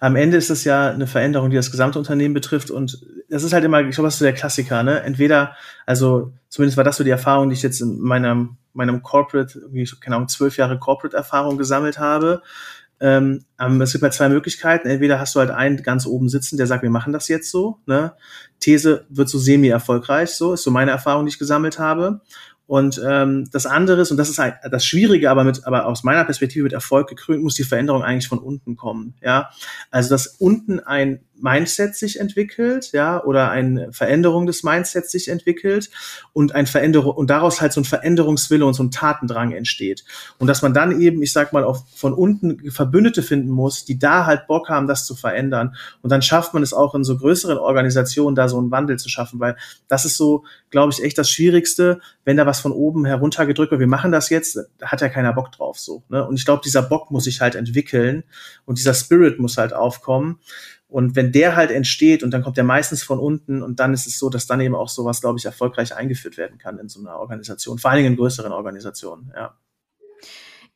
am 0.00 0.16
Ende 0.16 0.36
ist 0.36 0.50
es 0.50 0.64
ja 0.64 0.90
eine 0.90 1.06
Veränderung, 1.06 1.50
die 1.50 1.56
das 1.56 1.70
gesamte 1.70 1.98
Unternehmen 1.98 2.34
betrifft. 2.34 2.72
Und 2.72 3.06
das 3.28 3.44
ist 3.44 3.52
halt 3.52 3.62
immer, 3.62 3.80
ich 3.82 3.94
glaube, 3.94 4.08
das 4.08 4.14
ist 4.14 4.18
so 4.18 4.24
der 4.24 4.34
Klassiker, 4.34 4.82
ne? 4.82 5.00
Entweder, 5.02 5.54
also 5.86 6.32
zumindest 6.48 6.76
war 6.76 6.82
das 6.82 6.96
so 6.96 7.04
die 7.04 7.10
Erfahrung, 7.10 7.50
die 7.50 7.54
ich 7.54 7.62
jetzt 7.62 7.80
in 7.80 8.00
meinem, 8.00 8.56
meinem 8.72 9.02
Corporate, 9.02 9.60
irgendwie, 9.60 9.88
keine 10.00 10.16
Ahnung, 10.16 10.28
zwölf 10.28 10.56
Jahre 10.56 10.78
Corporate-Erfahrung 10.78 11.56
gesammelt 11.56 12.00
habe. 12.00 12.42
Ähm, 12.98 13.44
es 13.80 13.92
gibt 13.92 14.02
halt 14.02 14.14
zwei 14.14 14.28
Möglichkeiten. 14.28 14.88
Entweder 14.88 15.20
hast 15.20 15.34
du 15.34 15.40
halt 15.40 15.50
einen 15.50 15.82
ganz 15.84 16.06
oben 16.06 16.28
sitzen, 16.28 16.56
der 16.56 16.66
sagt, 16.66 16.82
wir 16.82 16.90
machen 16.90 17.12
das 17.12 17.28
jetzt 17.28 17.50
so. 17.50 17.78
Ne? 17.86 18.12
These 18.60 19.06
wird 19.08 19.28
so 19.28 19.38
semi-erfolgreich, 19.38 20.30
so 20.30 20.52
ist 20.54 20.62
so 20.62 20.70
meine 20.70 20.92
Erfahrung, 20.92 21.26
die 21.26 21.30
ich 21.30 21.38
gesammelt 21.38 21.78
habe. 21.78 22.20
Und 22.72 22.98
ähm, 23.06 23.50
das 23.52 23.66
andere 23.66 24.00
ist, 24.00 24.12
und 24.12 24.16
das 24.16 24.30
ist 24.30 24.38
halt 24.38 24.54
das 24.70 24.86
Schwierige, 24.86 25.30
aber 25.30 25.44
mit, 25.44 25.66
aber 25.66 25.84
aus 25.84 26.04
meiner 26.04 26.24
Perspektive 26.24 26.64
mit 26.64 26.72
Erfolg 26.72 27.06
gekrönt, 27.06 27.42
muss 27.42 27.54
die 27.54 27.64
Veränderung 27.64 28.02
eigentlich 28.02 28.28
von 28.28 28.38
unten 28.38 28.76
kommen. 28.76 29.12
Ja, 29.20 29.50
also 29.90 30.08
dass 30.08 30.26
unten 30.26 30.80
ein 30.80 31.20
Mindset 31.42 31.96
sich 31.96 32.20
entwickelt, 32.20 32.92
ja, 32.92 33.22
oder 33.22 33.50
eine 33.50 33.92
Veränderung 33.92 34.46
des 34.46 34.62
Mindsets 34.62 35.10
sich 35.10 35.28
entwickelt 35.28 35.90
und 36.32 36.54
ein 36.54 36.66
Veränderung 36.66 37.14
und 37.14 37.30
daraus 37.30 37.60
halt 37.60 37.72
so 37.72 37.80
ein 37.80 37.84
Veränderungswille 37.84 38.64
und 38.64 38.74
so 38.74 38.82
ein 38.82 38.90
Tatendrang 38.90 39.52
entsteht. 39.52 40.04
Und 40.38 40.46
dass 40.46 40.62
man 40.62 40.72
dann 40.72 41.00
eben, 41.00 41.22
ich 41.22 41.32
sag 41.32 41.52
mal, 41.52 41.64
auch 41.64 41.84
von 41.94 42.14
unten 42.14 42.70
Verbündete 42.70 43.22
finden 43.22 43.50
muss, 43.50 43.84
die 43.84 43.98
da 43.98 44.26
halt 44.26 44.46
Bock 44.46 44.68
haben, 44.68 44.86
das 44.86 45.04
zu 45.04 45.14
verändern. 45.14 45.74
Und 46.00 46.10
dann 46.10 46.22
schafft 46.22 46.54
man 46.54 46.62
es 46.62 46.72
auch 46.72 46.94
in 46.94 47.04
so 47.04 47.16
größeren 47.16 47.58
Organisationen, 47.58 48.36
da 48.36 48.48
so 48.48 48.58
einen 48.58 48.70
Wandel 48.70 48.98
zu 48.98 49.08
schaffen, 49.08 49.40
weil 49.40 49.56
das 49.88 50.04
ist 50.04 50.16
so, 50.16 50.44
glaube 50.70 50.92
ich, 50.92 51.02
echt 51.02 51.18
das 51.18 51.28
Schwierigste, 51.28 52.00
wenn 52.24 52.36
da 52.36 52.46
was 52.46 52.60
von 52.60 52.72
oben 52.72 53.04
heruntergedrückt 53.04 53.72
wird. 53.72 53.80
Wir 53.80 53.86
machen 53.88 54.12
das 54.12 54.30
jetzt, 54.30 54.58
da 54.78 54.86
hat 54.86 55.00
ja 55.00 55.08
keiner 55.08 55.32
Bock 55.32 55.50
drauf, 55.52 55.78
so. 55.78 56.02
Ne? 56.08 56.24
Und 56.26 56.36
ich 56.36 56.44
glaube, 56.44 56.62
dieser 56.64 56.82
Bock 56.82 57.10
muss 57.10 57.24
sich 57.24 57.40
halt 57.40 57.56
entwickeln 57.56 58.22
und 58.64 58.78
dieser 58.78 58.94
Spirit 58.94 59.38
muss 59.38 59.56
halt 59.56 59.72
aufkommen. 59.72 60.38
Und 60.92 61.16
wenn 61.16 61.32
der 61.32 61.56
halt 61.56 61.70
entsteht 61.70 62.22
und 62.22 62.32
dann 62.32 62.42
kommt 62.42 62.58
der 62.58 62.64
meistens 62.64 63.02
von 63.02 63.18
unten 63.18 63.62
und 63.62 63.80
dann 63.80 63.94
ist 63.94 64.06
es 64.06 64.18
so, 64.18 64.28
dass 64.28 64.46
dann 64.46 64.60
eben 64.60 64.74
auch 64.74 64.90
sowas, 64.90 65.22
glaube 65.22 65.38
ich, 65.38 65.46
erfolgreich 65.46 65.96
eingeführt 65.96 66.36
werden 66.36 66.58
kann 66.58 66.78
in 66.78 66.90
so 66.90 67.00
einer 67.00 67.18
Organisation, 67.18 67.78
vor 67.78 67.90
allen 67.90 68.02
Dingen 68.02 68.12
in 68.12 68.18
größeren 68.18 68.52
Organisationen, 68.52 69.32
ja. 69.34 69.56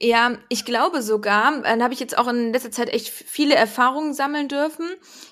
Ja, 0.01 0.37
ich 0.51 0.67
glaube 0.67 1.01
sogar, 1.01 1.63
dann 1.63 1.83
habe 1.83 1.95
ich 1.95 2.01
jetzt 2.01 2.19
auch 2.19 2.29
in 2.29 2.53
letzter 2.53 2.71
Zeit 2.71 2.91
echt 2.91 3.09
viele 3.09 3.55
Erfahrungen 3.55 4.13
sammeln 4.13 4.49
dürfen. 4.49 4.87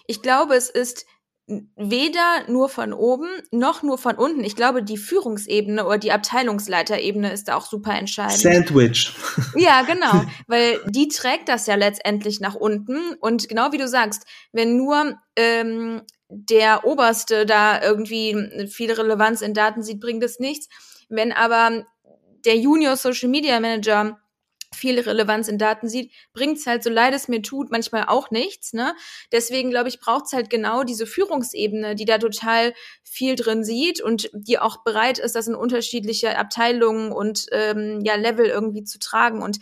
Ich 0.07 0.23
glaube, 0.23 0.55
es 0.55 0.71
ist 0.71 1.05
weder 1.47 2.45
nur 2.49 2.71
von 2.71 2.95
oben 2.95 3.29
noch 3.51 3.83
nur 3.83 3.99
von 3.99 4.17
unten. 4.17 4.45
Ich 4.45 4.57
glaube, 4.57 4.83
die 4.83 4.97
Führungsebene 4.97 5.85
oder 5.85 5.99
die 5.99 6.13
Abteilungsleiterebene 6.13 7.31
ist 7.33 7.49
da 7.49 7.57
auch 7.57 7.67
super 7.67 7.95
entscheidend. 7.95 8.39
Sandwich. 8.39 9.13
Ja, 9.55 9.83
genau, 9.87 10.25
weil 10.47 10.81
die 10.87 11.09
trägt 11.09 11.51
das 11.51 11.67
ja 11.67 11.75
letztendlich 11.75 12.41
nach 12.41 12.55
unten. 12.55 13.15
Und 13.21 13.49
genau 13.49 13.73
wie 13.73 13.79
du 13.79 13.87
sagst, 13.87 14.25
wenn 14.53 14.79
nur 14.79 15.19
ähm, 15.37 16.03
der 16.29 16.87
Oberste 16.87 17.45
da 17.45 17.83
irgendwie 17.83 18.69
viel 18.69 18.93
Relevanz 18.93 19.43
in 19.43 19.53
Daten 19.53 19.83
sieht, 19.83 20.01
bringt 20.01 20.25
es 20.25 20.39
nichts. 20.39 20.69
Wenn 21.11 21.31
aber 21.33 21.85
der 22.47 22.57
Junior 22.57 22.97
Social 22.97 23.29
Media 23.29 23.61
Manager 23.61 24.19
viel 24.75 24.99
Relevanz 25.01 25.49
in 25.49 25.59
Daten 25.59 25.89
sieht, 25.89 26.13
bringt 26.33 26.59
es 26.59 26.67
halt, 26.67 26.83
so 26.83 26.91
leid 26.91 27.15
es 27.15 27.29
mir 27.29 27.43
tut, 27.43 27.71
manchmal 27.71 28.05
auch 28.07 28.31
nichts. 28.31 28.73
Ne? 28.73 28.95
Deswegen, 29.33 29.71
glaube 29.71 29.89
ich, 29.89 30.01
braucht 30.01 30.27
es 30.27 30.33
halt 30.33 30.51
genau 30.51 30.85
diese 30.85 31.07
Führungsebene, 31.07 31.95
die 31.95 32.05
da 32.05 32.19
total 32.19 32.75
viel 33.03 33.37
drin 33.37 33.65
sieht 33.65 34.01
und 34.01 34.31
die 34.33 34.59
auch 34.59 34.85
bereit 34.85 35.19
ist, 35.19 35.35
das 35.35 35.47
in 35.47 35.55
unterschiedliche 35.55 36.37
Abteilungen 36.37 37.13
und 37.13 37.47
ähm, 37.53 38.01
ja, 38.05 38.17
Level 38.17 38.47
irgendwie 38.47 38.85
zu 38.85 38.99
tragen. 38.99 39.43
Und 39.43 39.59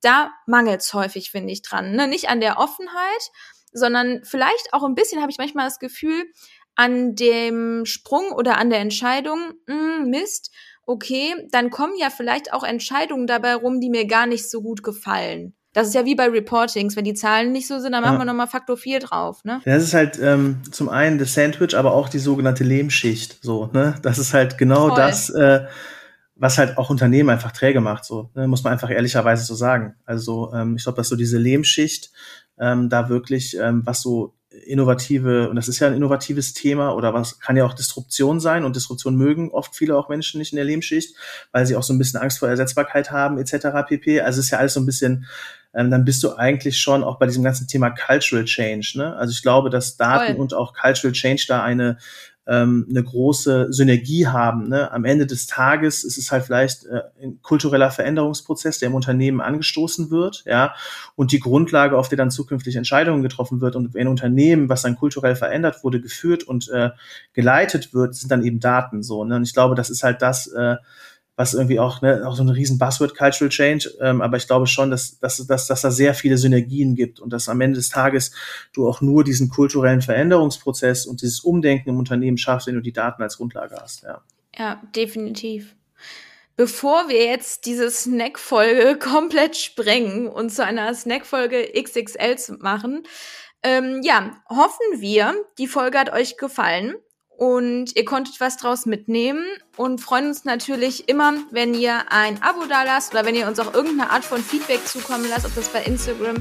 da 0.00 0.32
mangelt 0.46 0.80
es 0.80 0.94
häufig, 0.94 1.30
finde 1.30 1.52
ich, 1.52 1.62
dran. 1.62 1.92
Ne? 1.92 2.08
Nicht 2.08 2.28
an 2.28 2.40
der 2.40 2.58
Offenheit, 2.58 3.30
sondern 3.72 4.22
vielleicht 4.24 4.72
auch 4.72 4.84
ein 4.84 4.94
bisschen, 4.94 5.20
habe 5.20 5.30
ich 5.30 5.38
manchmal 5.38 5.66
das 5.66 5.78
Gefühl, 5.78 6.24
an 6.74 7.14
dem 7.14 7.84
Sprung 7.84 8.32
oder 8.32 8.58
an 8.58 8.70
der 8.70 8.80
Entscheidung, 8.80 9.52
mh, 9.66 9.74
hm, 9.74 10.10
Mist, 10.10 10.50
okay, 10.86 11.34
dann 11.50 11.70
kommen 11.70 11.94
ja 11.98 12.10
vielleicht 12.10 12.52
auch 12.52 12.64
Entscheidungen 12.64 13.26
dabei 13.26 13.54
rum, 13.54 13.80
die 13.80 13.90
mir 13.90 14.06
gar 14.06 14.26
nicht 14.26 14.50
so 14.50 14.62
gut 14.62 14.82
gefallen. 14.82 15.54
Das 15.72 15.88
ist 15.88 15.94
ja 15.94 16.04
wie 16.04 16.14
bei 16.14 16.28
Reportings, 16.28 16.96
wenn 16.96 17.04
die 17.04 17.14
Zahlen 17.14 17.50
nicht 17.50 17.66
so 17.66 17.78
sind, 17.78 17.92
dann 17.92 18.02
machen 18.02 18.14
ja. 18.14 18.20
wir 18.20 18.24
nochmal 18.26 18.46
Faktor 18.46 18.76
4 18.76 19.00
drauf, 19.00 19.42
ne? 19.44 19.62
Das 19.64 19.82
ist 19.82 19.94
halt 19.94 20.18
ähm, 20.20 20.60
zum 20.70 20.90
einen 20.90 21.18
das 21.18 21.32
Sandwich, 21.32 21.74
aber 21.74 21.94
auch 21.94 22.10
die 22.10 22.18
sogenannte 22.18 22.62
Lehmschicht, 22.62 23.38
so, 23.42 23.70
ne? 23.72 23.94
Das 24.02 24.18
ist 24.18 24.34
halt 24.34 24.58
genau 24.58 24.88
Voll. 24.88 24.96
das, 24.96 25.30
äh, 25.30 25.64
was 26.34 26.58
halt 26.58 26.76
auch 26.76 26.90
Unternehmen 26.90 27.30
einfach 27.30 27.52
träge 27.52 27.80
macht, 27.80 28.04
so, 28.04 28.30
ne? 28.34 28.48
muss 28.48 28.64
man 28.64 28.74
einfach 28.74 28.90
ehrlicherweise 28.90 29.44
so 29.44 29.54
sagen. 29.54 29.94
Also 30.04 30.52
ähm, 30.52 30.76
ich 30.76 30.82
glaube, 30.82 30.96
dass 30.96 31.08
so 31.08 31.16
diese 31.16 31.38
Lehmschicht 31.38 32.10
ähm, 32.58 32.90
da 32.90 33.08
wirklich, 33.08 33.56
ähm, 33.56 33.82
was 33.84 34.02
so 34.02 34.34
innovative, 34.66 35.48
und 35.48 35.56
das 35.56 35.68
ist 35.68 35.78
ja 35.78 35.88
ein 35.88 35.94
innovatives 35.94 36.52
Thema, 36.52 36.94
oder 36.94 37.14
was 37.14 37.40
kann 37.40 37.56
ja 37.56 37.64
auch 37.64 37.72
Disruption 37.72 38.40
sein, 38.40 38.64
und 38.64 38.76
Disruption 38.76 39.16
mögen 39.16 39.50
oft 39.50 39.74
viele 39.74 39.96
auch 39.96 40.08
Menschen 40.08 40.38
nicht 40.38 40.52
in 40.52 40.56
der 40.56 40.64
Lebensschicht, 40.64 41.16
weil 41.52 41.66
sie 41.66 41.76
auch 41.76 41.82
so 41.82 41.92
ein 41.92 41.98
bisschen 41.98 42.20
Angst 42.20 42.38
vor 42.38 42.48
Ersetzbarkeit 42.48 43.10
haben, 43.10 43.38
etc. 43.38 43.68
pp. 43.88 44.20
Also 44.20 44.40
es 44.40 44.46
ist 44.46 44.50
ja 44.50 44.58
alles 44.58 44.74
so 44.74 44.80
ein 44.80 44.86
bisschen, 44.86 45.26
ähm, 45.74 45.90
dann 45.90 46.04
bist 46.04 46.22
du 46.22 46.34
eigentlich 46.34 46.78
schon 46.80 47.02
auch 47.02 47.18
bei 47.18 47.26
diesem 47.26 47.42
ganzen 47.42 47.66
Thema 47.66 47.90
Cultural 47.90 48.44
Change. 48.44 48.92
Ne? 48.96 49.16
Also 49.16 49.32
ich 49.32 49.42
glaube, 49.42 49.70
dass 49.70 49.96
Daten 49.96 50.34
Voll. 50.34 50.40
und 50.42 50.54
auch 50.54 50.74
Cultural 50.74 51.12
Change 51.12 51.44
da 51.48 51.62
eine 51.62 51.98
ähm, 52.46 52.86
eine 52.90 53.02
große 53.02 53.72
Synergie 53.72 54.26
haben. 54.26 54.68
Ne? 54.68 54.90
Am 54.90 55.04
Ende 55.04 55.26
des 55.26 55.46
Tages 55.46 56.02
ist 56.02 56.18
es 56.18 56.32
halt 56.32 56.44
vielleicht 56.44 56.84
äh, 56.86 57.02
ein 57.22 57.40
kultureller 57.42 57.90
Veränderungsprozess, 57.90 58.80
der 58.80 58.88
im 58.88 58.94
Unternehmen 58.94 59.40
angestoßen 59.40 60.10
wird, 60.10 60.42
ja, 60.46 60.74
und 61.14 61.32
die 61.32 61.40
Grundlage, 61.40 61.96
auf 61.96 62.08
der 62.08 62.18
dann 62.18 62.30
zukünftig 62.30 62.76
Entscheidungen 62.76 63.22
getroffen 63.22 63.60
wird 63.60 63.76
und 63.76 63.94
ein 63.96 64.08
Unternehmen, 64.08 64.68
was 64.68 64.82
dann 64.82 64.96
kulturell 64.96 65.36
verändert 65.36 65.84
wurde, 65.84 66.00
geführt 66.00 66.42
und 66.42 66.68
äh, 66.70 66.90
geleitet 67.32 67.94
wird, 67.94 68.14
sind 68.14 68.30
dann 68.30 68.44
eben 68.44 68.58
Daten 68.58 69.02
so. 69.02 69.24
Ne? 69.24 69.36
Und 69.36 69.44
ich 69.44 69.54
glaube, 69.54 69.74
das 69.74 69.90
ist 69.90 70.02
halt 70.02 70.20
das, 70.20 70.48
äh, 70.48 70.76
was 71.36 71.54
irgendwie 71.54 71.80
auch, 71.80 72.02
ne, 72.02 72.26
auch 72.26 72.36
so 72.36 72.42
ein 72.42 72.48
riesen 72.48 72.78
Buzzword 72.78 73.16
Cultural 73.16 73.48
Change, 73.48 73.90
ähm, 74.00 74.20
aber 74.20 74.36
ich 74.36 74.46
glaube 74.46 74.66
schon, 74.66 74.90
dass, 74.90 75.18
dass, 75.18 75.44
dass, 75.46 75.66
dass 75.66 75.80
da 75.80 75.90
sehr 75.90 76.14
viele 76.14 76.36
Synergien 76.36 76.94
gibt 76.94 77.20
und 77.20 77.32
dass 77.32 77.48
am 77.48 77.60
Ende 77.60 77.76
des 77.76 77.88
Tages 77.88 78.32
du 78.74 78.88
auch 78.88 79.00
nur 79.00 79.24
diesen 79.24 79.48
kulturellen 79.48 80.02
Veränderungsprozess 80.02 81.06
und 81.06 81.22
dieses 81.22 81.40
Umdenken 81.40 81.90
im 81.90 81.98
Unternehmen 81.98 82.36
schaffst, 82.36 82.66
wenn 82.66 82.74
du 82.74 82.82
die 82.82 82.92
Daten 82.92 83.22
als 83.22 83.38
Grundlage 83.38 83.76
hast. 83.80 84.02
Ja, 84.02 84.22
ja 84.56 84.82
definitiv. 84.94 85.74
Bevor 86.56 87.08
wir 87.08 87.24
jetzt 87.24 87.64
diese 87.64 87.90
Snack-Folge 87.90 88.98
komplett 89.00 89.56
sprengen 89.56 90.28
und 90.28 90.50
zu 90.50 90.64
einer 90.64 90.94
Snack-Folge 90.94 91.72
XXL 91.82 92.58
machen, 92.58 93.04
ähm, 93.62 94.00
ja, 94.02 94.42
hoffen 94.50 95.00
wir, 95.00 95.34
die 95.56 95.66
Folge 95.66 95.98
hat 95.98 96.12
euch 96.12 96.36
gefallen 96.36 96.94
und 97.42 97.96
ihr 97.96 98.04
konntet 98.04 98.38
was 98.38 98.56
draus 98.56 98.86
mitnehmen 98.86 99.44
und 99.76 100.00
freuen 100.00 100.28
uns 100.28 100.44
natürlich 100.44 101.08
immer, 101.08 101.34
wenn 101.50 101.74
ihr 101.74 102.04
ein 102.08 102.40
Abo 102.40 102.66
da 102.68 102.84
lasst 102.84 103.14
oder 103.14 103.26
wenn 103.26 103.34
ihr 103.34 103.48
uns 103.48 103.58
auch 103.58 103.74
irgendeine 103.74 104.10
Art 104.10 104.24
von 104.24 104.40
Feedback 104.40 104.86
zukommen 104.86 105.26
lasst, 105.28 105.44
ob 105.44 105.52
das 105.56 105.68
bei 105.70 105.82
Instagram, 105.82 106.36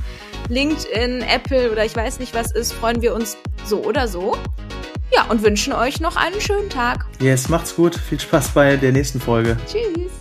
LinkedIn, 0.49 1.23
Apple 1.23 1.71
oder 1.71 1.85
ich 1.85 1.95
weiß 1.95 2.19
nicht 2.19 2.35
was 2.35 2.51
ist, 2.51 2.73
freuen 2.73 3.01
wir 3.01 3.15
uns 3.15 3.35
so 3.65 3.83
oder 3.83 4.07
so. 4.07 4.37
Ja, 5.11 5.23
und 5.23 5.41
wünschen 5.41 5.73
euch 5.73 5.99
noch 5.99 6.17
einen 6.17 6.39
schönen 6.39 6.69
Tag. 6.69 7.07
Yes, 7.19 7.49
macht's 7.49 7.75
gut. 7.75 7.95
Viel 7.95 8.19
Spaß 8.19 8.49
bei 8.49 8.75
der 8.75 8.91
nächsten 8.91 9.19
Folge. 9.19 9.57
Tschüss. 9.65 10.20